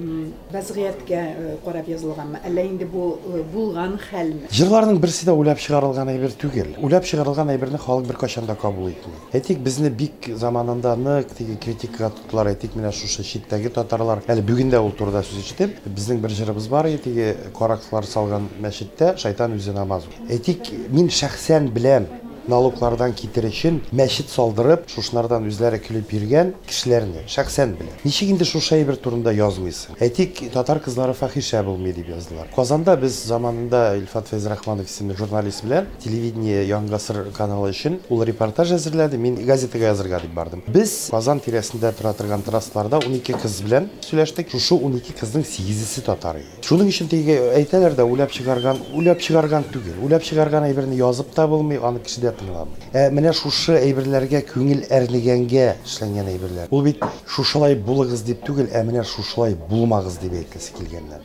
вазгыятькә 0.51 1.21
карап 1.63 1.87
язылганмы? 1.87 2.41
Әллә 2.43 2.65
инде 2.67 2.85
бу 2.85 3.17
булган 3.53 3.95
хәлме? 4.09 4.51
Җырларның 4.51 4.99
берсе 4.99 5.25
дә 5.29 5.31
уйлап 5.39 5.61
чыгарылган 5.63 6.11
әйбер 6.11 6.35
түгел. 6.35 6.75
Уйлап 6.83 7.07
чыгарылган 7.07 7.53
әйберне 7.55 7.79
халык 7.79 8.07
беркайчан 8.11 8.45
да 8.45 8.57
кабул 8.59 8.89
итми. 8.91 9.15
Әйтик, 9.31 9.63
безне 9.63 9.89
бик 9.89 10.27
заманында 10.35 10.97
нык 10.99 11.31
теге 11.37 11.55
критикага 11.55 12.11
тоттылар. 12.11 12.51
Әйтик, 12.51 12.75
менә 12.75 12.91
шушы 12.91 13.23
читтәге 13.23 13.71
татарлар, 13.71 14.25
әле 14.27 14.43
бүген 14.43 14.73
дә 14.73 14.83
ул 14.83 14.91
турыда 14.91 15.23
сүз 15.23 15.45
ичтем. 15.45 15.77
Безнең 15.85 16.19
бер 16.19 16.35
җырыбыз 16.35 16.67
бар 16.67 16.91
теге 16.99 17.37
караклар 17.55 18.03
салган 18.03 18.49
мәчеттә 18.59 19.15
шайтан 19.17 19.55
үзе 19.55 19.71
намаз. 19.71 20.09
Әйтик, 20.27 20.73
мин 20.91 21.07
шәхсән 21.07 21.71
беләм 21.71 22.09
налоглардан 22.48 23.14
китер 23.16 23.46
өчен 23.48 23.80
мәчет 23.94 24.28
салдырып, 24.28 24.84
шушынардан 24.92 25.46
үзләре 25.48 25.78
көлеп 25.80 26.12
йөргән 26.12 26.52
кешеләрне 26.68 27.24
шәхсән 27.30 27.74
белән. 27.78 27.94
Ничек 28.04 28.34
инде 28.34 28.44
шушы 28.44 28.76
әйбер 28.76 28.98
турында 29.00 29.32
язмыйсың? 29.32 29.96
Әйтик, 30.04 30.42
татар 30.52 30.80
кызлары 30.84 31.14
фахиша 31.16 31.62
булмый 31.64 31.94
дип 31.96 32.10
яздылар. 32.12 32.50
Казанда 32.54 32.96
без 33.00 33.16
заманында 33.24 33.96
Илфат 33.96 34.28
Фәйзрахманов 34.28 34.90
исемле 34.90 35.16
журналист 35.16 35.64
белән 35.64 35.88
телевидение 36.04 36.66
Яңа 36.68 36.94
гасыр 36.94 37.30
каналы 37.36 37.70
өчен 37.72 37.98
ул 38.10 38.22
репортаж 38.24 38.74
әзерләде. 38.76 39.16
Мин 39.16 39.38
газетага 39.46 39.88
язырга 39.88 40.20
дип 40.20 40.34
бардым. 40.36 40.64
Без 40.68 41.08
Казан 41.10 41.40
тирәсендә 41.40 41.92
тора 41.96 42.12
торган 42.12 42.44
трассаларда 42.44 43.00
12 43.06 43.40
кыз 43.40 43.60
белән 43.64 43.88
сөйләштек. 44.04 44.52
Шушы 44.52 44.76
12 44.76 45.16
кызның 45.20 45.46
8-се 45.48 46.04
татар 46.04 46.42
иде. 46.42 46.60
Шуның 46.64 46.92
өчен 46.92 47.08
теге 47.08 47.38
әйтәләр 47.56 47.96
дә 47.96 48.06
уйлап 48.08 48.32
чыгарган, 48.34 48.80
уйлап 48.94 49.20
чыгарган 49.24 49.66
түгел. 49.72 49.98
Уйлап 50.04 50.24
чыгарган 50.24 50.68
әйберне 50.68 50.96
язып 50.98 51.32
та 51.34 51.46
булмый, 51.48 51.78
аны 51.78 52.00
кеше 52.00 52.20
дә 52.39 52.45
тыңламый. 52.45 52.89
Ә 52.93 53.09
менә 53.13 53.33
шушы 53.33 53.77
әйберләргә 53.79 54.43
күңел 54.49 54.85
әрнегәнгә 54.89 55.67
эшләнгән 55.85 56.31
әйберләр. 56.33 56.71
Ул 56.71 56.83
бит 56.83 57.03
шушылай 57.27 57.75
булыгыз 57.75 58.23
дип 58.27 58.43
түгел, 58.45 58.69
ә 58.71 58.83
менә 58.83 59.03
шушылай 59.03 59.55
булмагыз 59.69 60.19
дип 60.23 60.33
әйткесе 60.33 60.75
килгәннәр. 60.77 61.23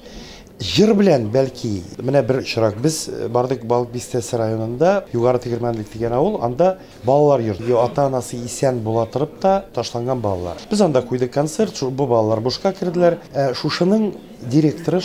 Җыр 0.63 0.93
белән 0.95 1.27
бәлки 1.35 1.83
менә 1.99 2.21
бер 2.23 2.39
очрак 2.39 2.77
без 2.81 3.09
э, 3.11 3.27
бардык 3.29 3.65
Балык 3.67 3.91
бистәсе 3.91 4.39
районында 4.39 4.93
Югары 5.13 5.41
Тегермәнлек 5.43 5.91
дигән 5.93 6.15
авыл, 6.15 6.39
анда 6.47 6.79
балалар 7.05 7.43
йорты. 7.43 7.75
Ата-анасы 7.75 8.39
исән 8.47 8.79
була 8.85 9.05
торып 9.11 9.41
та 9.43 9.65
ташланган 9.75 10.23
балалар. 10.23 10.63
Без 10.71 10.81
анда 10.81 11.03
куйдык 11.03 11.33
концерт, 11.35 11.83
бу 11.83 12.07
балалар 12.07 12.41
бушка 12.41 12.73
керделәр. 12.73 13.19
Ә, 13.35 13.51
Шушының 13.59 14.13
директоры 14.51 15.01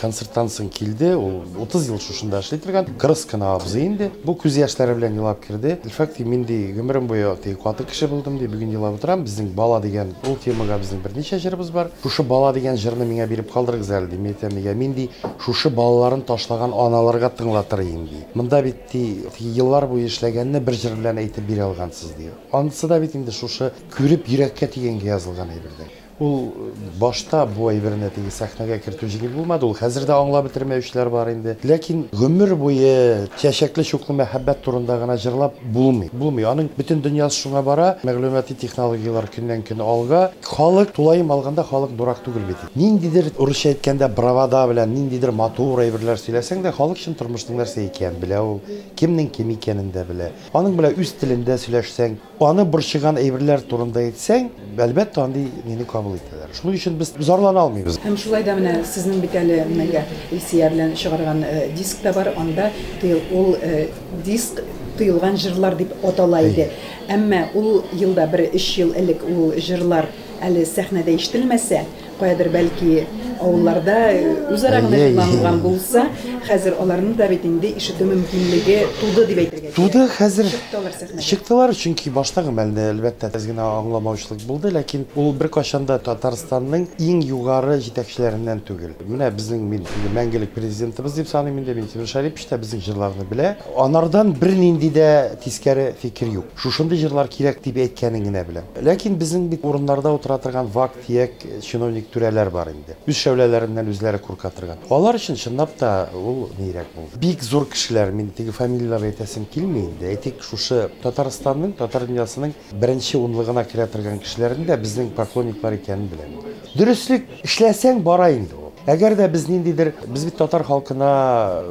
концерттан 0.00 0.48
соң 0.48 0.70
килде. 0.72 1.14
Ул 1.16 1.42
30 1.60 1.90
ел 1.90 1.98
шушында 2.00 2.40
эшли 2.40 2.58
торган. 2.58 2.86
Кырыс 2.98 3.24
кына 3.28 3.54
абзый 3.54 3.86
инде. 3.86 4.10
Бу 4.24 4.34
күз 4.34 4.56
яшьләре 4.60 4.94
белән 4.96 5.18
елап 5.18 5.44
кирде. 5.44 5.78
Илфакт 5.84 6.18
мин 6.20 6.44
ди 6.44 6.72
гомерем 6.72 7.06
буе 7.06 7.36
теге 7.42 7.56
каты 7.60 7.84
кеше 7.84 8.08
булдым 8.08 8.38
ди. 8.38 8.48
Бүген 8.48 8.72
елап 8.72 8.96
утырам. 8.98 9.24
Безнең 9.24 9.52
бала 9.54 9.80
дигән 9.80 10.14
ул 10.28 10.38
темага 10.42 10.78
безнең 10.80 11.02
берничә 11.04 11.38
җырыбыз 11.42 11.70
бар. 11.74 11.90
Шушы 12.02 12.22
бала 12.22 12.52
дигән 12.56 12.76
җырны 12.80 13.04
миңа 13.04 13.28
биреп 13.28 13.52
калдырыгыз 13.52 13.92
әле 13.98 14.10
ди. 14.10 14.16
Мин 14.16 14.34
әйтәм 14.34 14.56
нигә 14.56 14.74
мин 14.74 14.94
ди 14.94 15.08
шушы 15.44 15.70
балаларын 15.70 16.24
ташлаган 16.24 16.72
аналарга 16.72 17.30
тыңлатырын 17.36 18.08
ди. 18.08 18.24
Монда 18.34 18.62
бит 18.62 18.90
ди 18.92 19.26
еллар 19.38 19.86
буе 19.86 20.06
эшләгәнне 20.08 20.60
бер 20.60 20.74
җыр 20.74 20.96
белән 20.96 21.20
әйтеп 21.24 21.46
бирә 21.46 21.68
алгансыз 21.68 22.16
ди. 22.18 22.30
Анысы 22.52 22.88
да 22.88 23.00
бит 23.00 23.16
инде 23.16 23.32
шушы 23.32 23.72
күреп 23.96 24.28
йөрәккә 24.28 24.70
тигәнгә 24.74 25.12
язылган 25.14 25.50
әйбердә. 25.50 25.99
ул 26.19 26.53
башта 26.99 27.41
бу 27.45 27.67
әйберне 27.67 28.07
теге 28.15 28.31
сәхнәгә 28.31 28.77
кертү 28.85 29.07
җиңел 29.11 29.33
булмады. 29.35 29.67
Ул 29.67 29.75
хәзер 29.75 30.05
дә 30.07 30.15
аңлап 30.15 30.47
бетермәүчеләр 30.47 31.09
бар 31.11 31.31
инде. 31.33 31.57
Ләкин 31.63 32.05
гомер 32.15 32.55
буе 32.55 33.27
чәчәкле 33.41 33.83
чуклы 33.83 34.15
мәхәббәт 34.21 34.61
турында 34.63 34.95
гына 35.01 35.17
җырлап 35.19 35.57
булмый. 35.73 36.09
Булмый. 36.13 36.47
Аның 36.47 36.69
бөтен 36.77 37.01
дөньясы 37.03 37.43
шуңа 37.43 37.63
бара. 37.65 37.89
Мәгълүмати 38.07 38.55
технологиялар 38.61 39.27
көннән-көн 39.35 39.83
алга. 39.83 40.21
Халык 40.43 40.93
тулайым 40.95 41.31
алганда 41.35 41.67
халык 41.67 41.91
дурак 41.99 42.23
түгел 42.23 42.47
бит. 42.47 42.63
Ниндидер 42.75 43.33
урысча 43.37 43.73
әйткәндә 43.73 44.07
бравада 44.15 44.63
белән 44.71 44.93
ниндидер 44.95 45.33
матур 45.35 45.83
әйберләр 45.83 46.21
сөйләсәң 46.21 46.63
дә 46.63 46.71
халык 46.77 47.01
өчен 47.01 47.19
тормышның 47.19 47.59
нәрсә 47.59 47.83
икәнен 47.89 48.21
белә 48.23 48.39
ул. 48.39 48.61
Кемнең 48.95 49.29
кем 49.35 49.51
икәнен 49.51 49.91
дә 49.91 50.05
белә. 50.07 50.31
Аның 50.55 50.77
белән 50.79 50.95
үз 51.01 51.11
телендә 51.19 51.57
сөйләшсәң, 51.59 52.17
аны 52.39 52.65
борчыган 52.65 53.19
әйберләр 53.19 53.65
турында 53.67 54.05
әйтсәң, 54.05 54.49
әлбәттә 54.79 55.23
андый 55.25 55.49
мине 55.65 55.85
кабул 55.85 56.08
итәләр. 56.09 56.53
Шуның 56.57 56.77
өчен 56.77 56.97
без 56.99 57.13
зарлана 57.19 57.61
алмыйбыз. 57.65 57.99
Һәм 58.03 58.17
шулай 58.17 58.43
да 58.43 58.55
менә 58.57 58.77
сезнең 58.85 59.21
бит 59.23 59.35
әле 59.35 59.63
менә 59.69 60.03
Илсия 60.31 60.69
белән 60.69 60.95
чыгарган 60.95 61.43
э, 61.43 61.69
диск 61.75 62.01
та 62.03 62.13
бар. 62.13 62.33
Анда 62.37 62.71
тыел 63.01 63.21
ул 63.31 63.55
э, 63.61 63.87
диск 64.25 64.61
тыелган 64.97 65.37
җырлар 65.37 65.75
дип 65.77 65.93
атала 66.03 66.41
иде. 66.45 66.69
Әмма 67.09 67.47
ул 67.55 67.83
елда 67.93 68.27
бер 68.27 68.49
3 68.53 68.69
ел 68.79 68.93
элек 68.95 69.23
ул 69.27 69.53
җырлар 69.57 70.07
әле 70.43 70.65
сәхнәдә 70.67 71.15
ишетелмәсә, 71.15 71.83
каядыр 72.19 72.49
бәлки 72.53 73.05
авылларда 73.39 73.95
э, 74.11 74.33
үзара 74.53 74.81
гына 74.83 74.97
Әйе. 74.97 75.13
җырланган 75.13 75.59
булса, 75.63 76.07
хәзер 76.47 76.77
аларны 76.79 77.15
да 77.15 77.27
бит 77.31 77.45
инде 77.45 77.73
ишетү 77.75 78.07
мөмкинлеге 78.07 78.85
туды 78.99 79.25
дип 79.29 79.43
әйтергә. 79.45 79.58
Туды 79.75 80.07
хәзер 80.07 80.47
Чыктылар 80.49 80.93
сәхнәгә. 80.93 81.21
чыктылар, 81.21 81.73
чөнки 81.75 82.11
баштагы 82.13 82.51
мәлдә 82.55 82.89
әлбәттә 82.93 83.29
тез 83.33 83.45
генә 83.49 83.65
аңламаучылык 83.81 84.45
булды, 84.47 84.71
ләкин 84.71 85.05
ул 85.15 85.33
бер 85.33 85.49
кашанда 85.49 85.97
Татарстанның 85.99 86.87
иң 86.99 87.23
югары 87.25 87.79
җитәкчеләреннән 87.83 88.61
түгел. 88.67 88.93
Менә 89.07 89.31
безнең 89.35 89.63
мин 89.65 89.85
инде 89.85 90.11
мәңгелек 90.15 90.53
президентыбыз 90.55 91.17
дип 91.17 91.27
саныйм 91.27 91.57
инде 91.59 91.73
Минтимер 91.73 92.07
Шәрипович 92.07 92.47
та 92.49 92.57
безнең 92.61 92.83
җырларны 92.85 93.25
белә. 93.29 93.55
Анардан 93.77 94.33
бер 94.33 94.53
нинди 94.55 94.89
дә 94.93 95.37
тискәре 95.43 95.93
фикер 95.99 96.27
юк. 96.27 96.45
Шушындый 96.55 96.99
җырлар 97.01 97.27
кирәк 97.27 97.61
дип 97.63 97.79
әйткәнен 97.81 98.23
генә 98.29 98.45
беләм. 98.45 98.69
Ләкин 98.85 99.17
безнең 99.17 99.49
бит 99.49 99.65
урыннарда 99.65 100.13
утыра 100.13 100.37
торган 100.37 100.67
вак 100.67 100.93
тияк 101.07 101.31
чиновник 101.65 102.11
түрәләр 102.13 102.51
бар 102.53 102.71
инде. 102.71 102.95
Үз 103.07 103.17
шәүләләреннән 103.25 103.89
үзләре 103.89 104.19
курка 104.19 104.51
торган. 104.53 104.77
Алар 104.89 105.15
өчен 105.17 105.35
чынлап 105.35 105.75
та 105.79 106.09
ул 106.13 106.49
нирәк 106.59 106.93
булды. 106.95 107.17
Бик 107.19 107.43
зур 107.43 107.65
кешеләр, 107.65 108.11
мин 108.11 108.29
теге 108.35 108.51
фамилиялар 108.51 109.07
әйтәсем 109.09 109.45
килми 109.51 109.58
инде. 109.64 110.08
Әйтик, 110.10 110.42
шушы 110.42 110.88
Татарстанның, 111.02 111.74
татар 111.78 112.06
дөньясының 112.08 112.54
беренче 112.80 113.18
унлыгына 113.18 113.64
керә 113.68 113.86
торган 113.90 114.18
кешеләрнең 114.22 114.68
дә 114.68 114.78
безнең 114.80 115.10
поклонниклар 115.16 115.76
икәнен 115.78 116.08
беләм. 116.12 116.38
Дөреслек 116.74 117.28
эшләсәң 117.44 118.02
бара 118.06 118.30
инде 118.32 118.54
ул. 118.56 118.72
Әгәр 118.86 119.16
дә 119.18 119.28
без 119.28 119.48
ниндидер, 119.48 119.92
без 120.06 120.24
бит 120.24 120.38
татар 120.40 120.64
халкына 120.64 121.10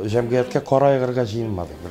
җәмгыятькә 0.05 0.61
кара 0.67 0.93
айгырга 0.93 1.25
җыенмадык. 1.25 1.89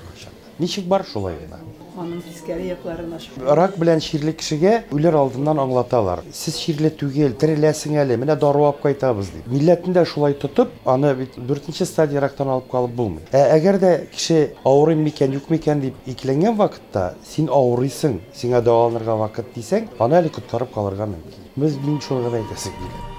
Ничек 0.59 0.87
бар 0.91 1.05
шулай 1.07 1.37
гына? 1.39 1.59
Аның 1.99 2.21
тискәре 2.23 2.69
якларын 2.69 3.15
ачып. 3.17 3.39
Рак 3.59 3.75
белән 3.81 3.99
ширле 3.99 4.31
кешегә 4.39 4.75
үлер 4.95 5.17
алдыннан 5.19 5.59
аңлаталар. 5.59 6.23
Сез 6.31 6.55
ширле 6.63 6.93
түгел, 6.95 7.35
тереләсең 7.41 7.97
әле, 8.05 8.15
менә 8.23 8.37
даруап 8.39 8.79
кайтабыз 8.85 9.33
дип. 9.35 9.49
Милләтне 9.51 9.97
дә 9.97 10.05
шулай 10.07 10.37
тотып, 10.39 10.71
аны 10.87 11.11
бит 11.19 11.35
4нче 11.51 11.89
стадия 11.91 12.23
рактан 12.23 12.55
алып 12.55 12.71
калып 12.71 12.95
булмый. 12.95 13.27
Ә 13.35 13.43
әгәр 13.59 13.81
дә 13.83 13.93
кеше 14.15 14.55
авырыйм 14.63 15.03
микән, 15.09 15.35
юк 15.41 15.51
микән 15.51 15.83
дип 15.83 15.99
икеләнгән 16.07 16.55
вакытта, 16.63 17.17
син 17.27 17.51
авырыйсың, 17.51 18.21
сиңа 18.31 18.63
дәваланырга 18.63 19.19
вакыт 19.27 19.51
дисәң, 19.59 19.91
аны 19.99 20.23
әле 20.23 20.35
коткарып 20.39 20.75
калырга 20.79 21.11
мөмкин. 21.11 21.55
Без 21.57 21.81
мин 21.83 21.99
шуны 21.99 22.29
гына 22.29 22.45
әйтәсек 22.45 22.79
килә. 22.79 23.18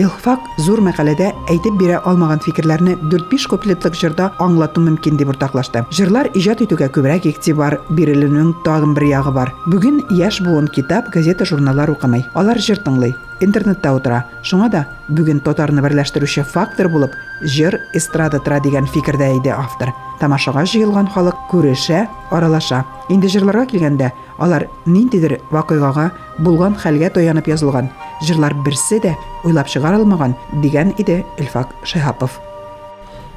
Илфак 0.00 0.42
зур 0.58 0.80
мәкаләдә 0.82 1.28
әйтеп 1.52 1.76
бирә 1.78 2.00
алмаган 2.08 2.40
фикерләрне 2.42 2.96
4-5 3.12 3.46
куплетлык 3.52 3.94
җырда 3.94 4.32
аңлату 4.42 4.82
мөмкин 4.82 5.20
дип 5.20 5.30
уртаклашты. 5.30 5.84
Җырлар 5.94 6.32
иҗат 6.34 6.64
итүгә 6.66 6.88
күбрәк 6.96 7.28
игътибар 7.30 7.78
бирелүнең 7.94 8.50
тагын 8.66 8.96
бер 8.96 9.06
ягы 9.12 9.34
бар. 9.36 9.54
Бүген 9.70 10.02
яшь 10.18 10.40
буын 10.42 10.66
китап, 10.66 11.12
газета, 11.14 11.46
журналлар 11.46 11.94
укымый. 11.94 12.26
Алар 12.34 12.58
җыр 12.58 12.82
тыңлый, 12.82 13.14
интернетта 13.44 13.92
утыра. 13.94 14.24
Шуңа 14.42 14.70
да 14.72 14.84
бүген 15.08 15.42
татарны 15.44 15.82
берләштерүче 15.84 16.44
фактор 16.48 16.88
булып 16.92 17.14
җыр 17.44 17.76
эстрада 17.94 18.40
тора 18.40 18.60
дигән 18.64 18.88
фикердә 18.88 19.30
иде 19.38 19.52
автор. 19.52 19.92
Тамашага 20.20 20.64
җыелган 20.64 21.10
халык 21.12 21.36
күрешә, 21.50 22.06
аралаша. 22.30 22.84
Инде 23.10 23.28
җырларга 23.28 23.66
килгәндә, 23.70 24.12
алар 24.38 24.68
ниндидер 24.86 25.38
вакыйгага, 25.50 26.10
булган 26.38 26.78
хәлгә 26.78 27.12
таянып 27.18 27.50
язылган. 27.50 27.90
Җырлар 28.24 28.54
берсе 28.64 29.00
дә 29.02 29.14
уйлап 29.44 29.68
чыгарылмаган 29.68 30.36
дигән 30.62 30.94
иде 30.98 31.24
Илфак 31.38 31.74
Шайхапов. 31.84 32.40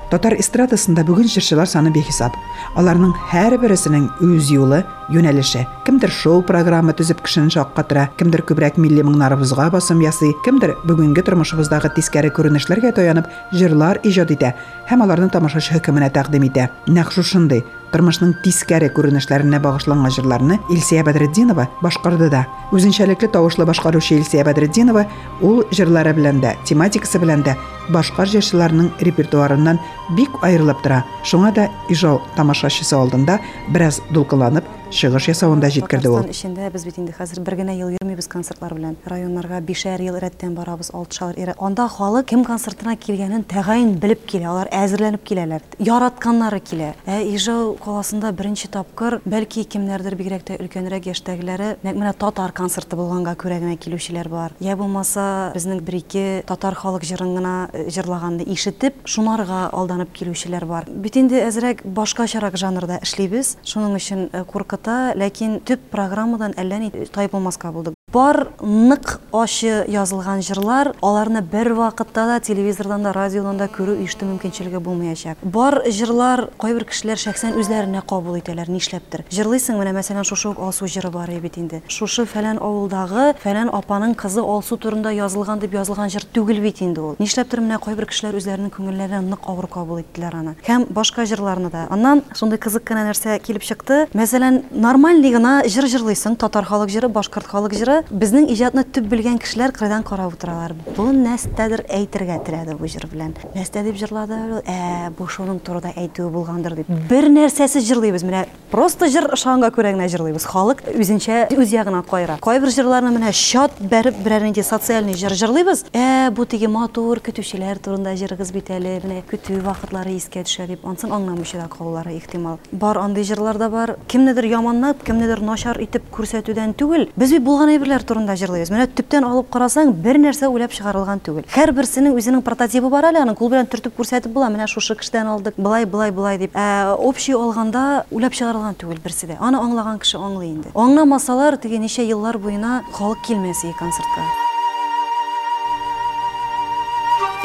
Татар 0.07 0.37
эстрадасында 0.39 1.03
бүген 1.03 1.27
җырчылар 1.27 1.67
саны 1.67 1.91
бехисап. 1.91 2.35
Аларның 2.79 3.11
һәрберсенең 3.27 4.05
үз 4.23 4.51
юлы, 4.53 4.85
юнәлеше. 5.11 5.65
Кемдер 5.83 6.11
шоу 6.11 6.41
программа 6.47 6.93
төзеп 6.95 7.19
кешене 7.25 7.51
шаккатыра, 7.51 8.07
кемдер 8.19 8.45
күбрәк 8.47 8.79
милли 8.79 9.03
моңнарыбызга 9.03 9.67
басым 9.73 9.99
ясый, 10.05 10.31
кемдер 10.45 10.77
бүгенге 10.87 11.25
тормышыбыздагы 11.27 11.91
тискәре 11.95 12.31
күренешләргә 12.31 12.93
таянып 12.95 13.27
җырлар 13.51 13.99
иҗат 14.07 14.31
итә 14.31 14.53
һәм 14.87 15.03
аларны 15.03 15.27
тамашачы 15.33 15.75
хөкеменә 15.75 16.11
тәкъдим 16.15 16.47
итә. 16.47 16.69
Нәкъ 16.87 17.19
шушындый 17.19 17.65
тормышның 17.91 18.37
тискәре 18.43 18.89
күренешләренә 18.95 19.59
багышланган 19.63 20.11
җырларны 20.11 20.59
Илсия 20.71 21.03
Бәдретдинова 21.07 21.69
башкарды 21.81 22.29
да. 22.29 22.45
Үзенчәлекле 22.71 23.29
тавышлы 23.31 23.65
башкаручы 23.65 24.19
Илсия 24.19 24.43
Бәдретдинова 24.43 25.05
ул 25.41 25.63
җырлары 25.71 26.13
белән 26.17 26.41
дә, 26.43 26.55
тематикасы 26.67 27.19
белән 27.23 27.47
дә 27.47 27.55
башка 27.89 28.25
җырчыларның 28.25 28.93
репертуарыннан 29.01 29.79
бик 30.17 30.39
аерылып 30.41 30.81
тора. 30.83 31.03
Шуңа 31.23 31.53
да 31.55 31.69
ижау 31.89 32.21
тамашачысы 32.35 32.95
алдында 32.95 33.39
бераз 33.73 34.01
дулкынланып 34.11 34.65
чыгыш 34.91 35.27
ясавында 35.31 35.69
җиткерде 35.71 36.09
ул. 36.09 36.21
Эчендә 36.31 36.69
без 36.71 36.85
бит 36.87 36.97
инде 36.99 37.11
хәзер 37.11 37.41
бер 37.43 37.57
генә 37.59 37.75
ел 37.75 37.89
йөрмибез 37.91 38.27
концертлар 38.31 38.73
белән. 38.75 38.95
Районнарга 39.05 39.59
бишәр 39.59 40.01
ел 40.03 40.15
рәттән 40.19 40.55
барабыз, 40.55 40.91
алтышар 40.95 41.35
ел. 41.39 41.51
Анда 41.59 41.87
халык 41.91 42.29
кем 42.31 42.45
концертына 42.47 42.95
килгәнен 42.95 43.43
тәгаен 43.43 43.97
белеп 43.99 44.25
килә, 44.29 44.47
алар 44.51 44.71
әзерләнеп 44.71 45.23
киләләр. 45.27 45.65
Яратканнары 45.83 46.61
килә. 46.63 46.93
Ә 47.05 47.19
Ижау 47.27 47.75
каласында 47.83 48.31
беренче 48.31 48.69
тапкыр, 48.71 49.19
бәлки 49.25 49.65
кемнәрдер 49.67 50.15
бигрәк 50.15 50.47
тә 50.47 50.57
өлкәнрәк 50.61 51.09
яшьтәгеләре, 51.11 51.75
нәкъ 51.83 51.99
менә 51.99 52.13
татар 52.17 52.53
концерты 52.55 52.95
булганга 52.95 53.35
күрә 53.35 53.59
генә 53.59 53.75
килүчеләр 53.75 54.29
бар. 54.31 54.55
Я 54.63 54.77
булмаса 54.79 55.51
безнең 55.55 55.83
бер-ике 55.83 56.43
татар 56.47 56.75
халык 56.79 57.03
җырын 57.03 57.35
гына 57.35 57.55
җырлаганны 57.91 58.45
ишетеп, 58.53 59.03
шунарга 59.05 59.67
алданып 59.73 60.13
килүчеләр 60.15 60.65
бар. 60.69 60.87
Бит 60.87 61.17
инде 61.19 61.43
әзрәк 61.47 61.83
башкачарак 61.83 62.57
жанрда 62.57 63.01
эшлибез. 63.03 63.57
Шуның 63.67 63.97
э, 63.97 64.43
куркыта, 64.47 65.13
ләкин 65.17 65.61
төп 65.67 65.89
программадан 65.91 66.57
әллә 66.57 66.83
ни 66.85 66.91
тайып 67.11 67.37
булмаска 67.37 67.71
булдык. 67.75 67.96
Бар 68.13 68.53
нык 68.63 69.17
ачы 69.35 69.83
язылган 69.91 70.39
җырлар, 70.39 70.93
аларны 71.03 71.41
бер 71.43 71.73
вакытта 71.75 72.23
да 72.23 72.39
телевизордан 72.39 73.03
да, 73.03 73.11
радиодан 73.11 73.57
да 73.59 73.65
күрү 73.67 73.97
ишту 74.05 74.23
мөмкинчелеге 74.23 74.79
булмаячак. 74.79 75.41
Бар 75.43 75.81
җырлар 75.91 76.45
кайбер 76.55 76.85
кешеләр 76.87 77.19
шәхсән 77.19 77.57
үзләренә 77.59 77.99
кабул 78.07 78.37
итәләр, 78.39 78.71
нишләптер. 78.71 79.25
Җырлыйсың, 79.27 79.75
менә 79.75 79.91
мәсәлән, 79.97 80.23
шушы 80.23 80.53
ук 80.53 80.61
Алсу 80.63 80.87
җыры 80.87 81.11
бар 81.11 81.33
бит 81.43 81.57
инде. 81.59 81.81
Шушы 81.91 82.23
фәлән 82.23 82.61
авылдагы 82.63 83.33
фәлән 83.43 83.73
апаның 83.75 84.15
кызы 84.15 84.39
Алсу 84.39 84.79
турында 84.79 85.11
язылган 85.11 85.59
дип 85.59 85.75
язылган 85.75 86.07
җыр 86.07 86.23
түгел 86.31 86.63
бит 86.63 86.79
инде 86.79 87.03
ул. 87.03 87.19
Нишләптер 87.19 87.59
менә 87.59 87.81
кайбер 87.83 88.07
кешеләр 88.07 88.39
үзләренең 88.39 88.71
күңелләренә 88.71 89.19
нык 89.27 89.43
авыр 89.51 89.67
кабул 89.67 89.99
иттеләр 89.99 90.39
аны. 90.39 90.55
Һәм 90.63 90.87
башка 90.95 91.27
җырларны 91.27 91.69
да. 91.75 91.89
Аннан 91.91 92.23
шундый 92.33 92.55
кызык 92.55 92.87
кына 92.87 93.03
нәрсә 93.09 93.35
килеп 93.43 93.67
чыкты. 93.67 94.05
Мәсәлән, 94.15 94.63
нормальный 94.71 95.35
гына 95.35 95.59
җыр 95.67 95.89
җырлыйсың, 95.91 96.39
татар 96.39 96.63
халык 96.63 96.93
җыры, 96.93 97.11
башкорт 97.11 97.51
халык 97.51 97.75
җыры. 97.97 98.17
Безнең 98.17 98.47
иҗатны 98.51 98.83
төп 98.83 99.07
белгән 99.09 99.37
кешеләр 99.39 99.71
кырдан 99.71 100.03
карап 100.03 100.33
утыралар. 100.33 100.73
Бу 100.95 101.11
нәрсәдер 101.11 101.85
әйтергә 101.89 102.43
теләде 102.45 102.75
бу 102.75 102.87
җыр 102.87 103.07
белән. 103.11 103.35
Нәрсә 103.55 103.83
дип 103.83 103.97
җырлады? 103.97 104.61
Ә, 104.65 105.09
бу 105.17 105.27
шуның 105.27 105.59
турыда 105.59 105.93
әйтүе 105.95 106.29
булгандыр 106.31 106.75
дип. 106.75 106.87
Бер 107.09 107.29
нәрсәсез 107.29 107.85
җырлыйбыз. 107.87 108.23
Менә 108.23 108.45
просто 108.71 109.07
җыр 109.07 109.35
шанга 109.35 109.69
күрә 109.71 109.93
генә 109.95 110.07
җырлыйбыз. 110.11 110.45
Халык 110.47 110.83
үзенчә 110.93 111.47
үз 111.57 111.73
ягына 111.73 112.03
кайра. 112.07 112.37
Кайбер 112.41 112.69
җырларны 112.73 113.13
менә 113.15 113.31
шат 113.33 113.77
бәреп 113.79 114.17
берәр 114.23 114.47
нинди 114.47 114.63
социальный 114.63 115.17
җыр 115.17 115.35
җырлыйбыз. 115.37 115.85
Ә, 115.93 116.31
бу 116.31 116.45
теге 116.45 116.67
матур 116.67 117.21
көтүчеләр 117.23 117.79
турында 117.79 118.15
җырыгыз 118.17 118.53
бит 118.55 118.71
әле. 118.73 118.97
Менә 119.03 119.23
көтү 119.29 119.61
вакытлары 119.63 120.15
искә 120.17 120.43
төшә 120.47 120.67
дип, 120.67 120.85
ансын 120.85 121.11
аңламыйча 121.11 121.61
да 121.61 122.11
ихтимал. 122.17 122.59
Бар 122.71 122.97
андый 122.97 123.23
җырлар 123.23 123.57
да 123.57 123.69
бар. 123.69 123.97
Кемнедер 124.07 124.45
яманлап, 124.45 125.03
кемнедер 125.03 125.41
начар 125.41 125.79
итеп 125.81 126.03
күрсәтүдән 126.11 126.73
түгел. 126.77 127.07
Без 127.15 127.31
бит 127.31 127.43
булган 127.43 127.69
әйберләр 127.87 128.03
турында 128.03 128.35
җырлыйбыз. 128.37 128.71
Менә 128.71 128.87
төптән 128.91 129.25
алып 129.27 129.49
карасаң, 129.53 129.93
бер 130.03 130.19
нәрсә 130.19 130.49
уйлап 130.51 130.73
чыгарылган 130.75 131.21
түгел. 131.23 131.45
Һәрберсенең 131.53 132.17
үзенең 132.17 132.43
прототипы 132.43 132.89
бар 132.91 133.07
әле, 133.11 133.21
аны 133.23 133.35
кул 133.35 133.49
белән 133.51 133.67
төртеп 133.71 133.95
күрсәтеп 133.97 134.33
була. 134.33 134.49
Менә 134.51 134.67
шушы 134.67 134.97
кешедән 134.99 135.31
алдык, 135.31 135.55
былай, 135.57 135.85
былай, 135.85 136.11
былай 136.11 136.37
дип. 136.37 136.55
Ә, 136.55 136.95
общий 136.97 137.35
алганда 137.37 138.05
уйлап 138.11 138.35
чыгарылган 138.35 138.75
түгел 138.75 138.99
берсе 139.03 139.27
дә. 139.31 139.37
Аны 139.39 139.61
аңлаган 139.61 140.01
кеше 140.03 140.19
аңлый 140.19 140.51
инде. 140.51 140.73
Аңламасалар, 140.75 141.57
теге 141.61 141.79
ничә 141.79 142.03
еллар 142.03 142.37
буена 142.37 142.83
халык 142.97 143.23
килмәс 143.27 143.63
и 143.63 143.71
концертка. 143.79 144.27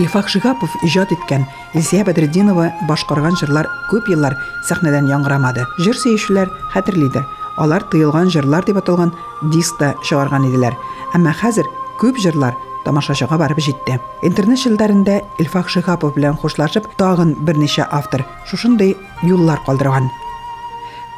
Илфак 0.01 0.27
Шигапов 0.33 0.73
иҗат 0.83 1.13
иткән, 1.13 1.45
Илсия 1.77 2.03
Бәдретдинова 2.03 2.73
башкарган 2.89 3.37
җырлар 3.37 3.69
күп 3.91 4.09
еллар 4.11 4.39
сәхнәдән 4.65 5.07
яңгырамады. 5.13 5.69
Җыр 5.85 6.01
сөючеләр 6.01 6.51
хәтерлидер. 6.73 7.29
Алар 7.63 7.87
тыелган 7.93 8.31
җырлар 8.33 8.67
дип 8.67 8.81
аталган 8.81 9.15
дискта 9.55 9.95
чыгарган 10.03 10.49
иделәр. 10.51 10.75
Әмма 11.15 11.35
хәзер 11.39 11.69
күп 12.01 12.19
җырлар 12.19 12.57
тамашачыга 12.85 13.39
барып 13.39 13.61
җитте. 13.63 14.01
Интернет 14.23 14.59
челләрендә 14.59 15.21
Илфак 15.39 15.71
Шигапов 15.71 16.17
белән 16.17 16.37
хушлашып, 16.39 16.89
тагын 16.99 17.37
берничә 17.47 17.87
автор 17.91 18.25
шушындый 18.51 18.97
юллар 19.23 19.63
калдырган. 19.67 20.11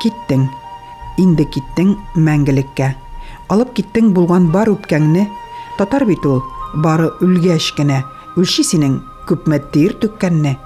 Киттең, 0.02 0.48
инде 1.18 1.46
киттең 1.48 1.96
мәңгелеккә. 2.16 2.94
Алып 3.48 3.74
киттең 3.78 4.12
булган 4.16 4.50
бар 4.52 4.68
үпкәңне, 4.72 5.28
татар 5.78 6.04
бит 6.09 6.24
ул, 6.26 6.42
бары 6.74 7.11
үлгәч 7.24 7.72
кенә, 7.78 8.02
үлчи 8.37 8.64
синең 8.64 9.00
күпме 9.28 9.61
тир 9.72 9.96
түккәнне. 10.02 10.59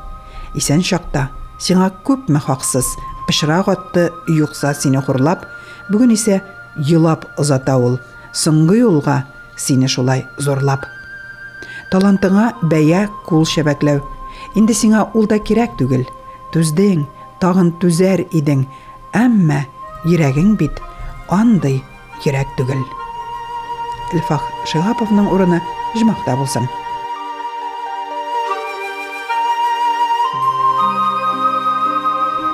Исән 0.59 0.83
чакта, 0.83 1.29
сиңа 1.63 1.91
күпме 2.07 2.41
хаксыз, 2.43 2.97
пычрак 3.29 3.69
атты 3.69 4.09
юкса 4.27 4.73
сине 4.75 5.03
хурлап, 5.05 5.45
бүген 5.93 6.13
исә 6.15 6.41
елап 6.89 7.27
озата 7.39 7.77
ул, 7.77 7.99
соңгы 8.33 8.79
юлга 8.81 9.23
сине 9.57 9.89
шулай 9.89 10.25
зорлап. 10.39 10.87
Талантыңа 11.93 12.53
бәя 12.69 13.07
кул 13.27 13.47
шәбәкләү. 13.49 14.03
Инде 14.57 14.75
сиңа 14.77 15.09
ул 15.17 15.27
да 15.31 15.39
кирәк 15.41 15.77
түгел. 15.81 16.05
Түздең, 16.53 17.07
тагын 17.41 17.73
түзәр 17.81 18.25
идең, 18.37 18.67
әмма 19.17 19.65
йөрәгең 20.05 20.55
бит 20.61 20.83
андый 21.33 21.81
йөрәк 22.25 22.55
түгел. 22.59 22.83
Илфах 24.17 24.45
Шигаповның 24.69 25.29
урыны 25.33 25.61
җмакта 25.97 26.37
булсын. 26.37 26.69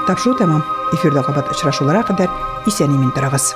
Тапшыру 0.07 0.35
тәмам. 0.39 0.63
Эфирдә 0.93 1.23
кабат 1.25 1.51
очрашуларга 1.53 2.07
кадәр 2.11 2.29
исән-имин 2.69 3.11
торыгыз. 3.15 3.53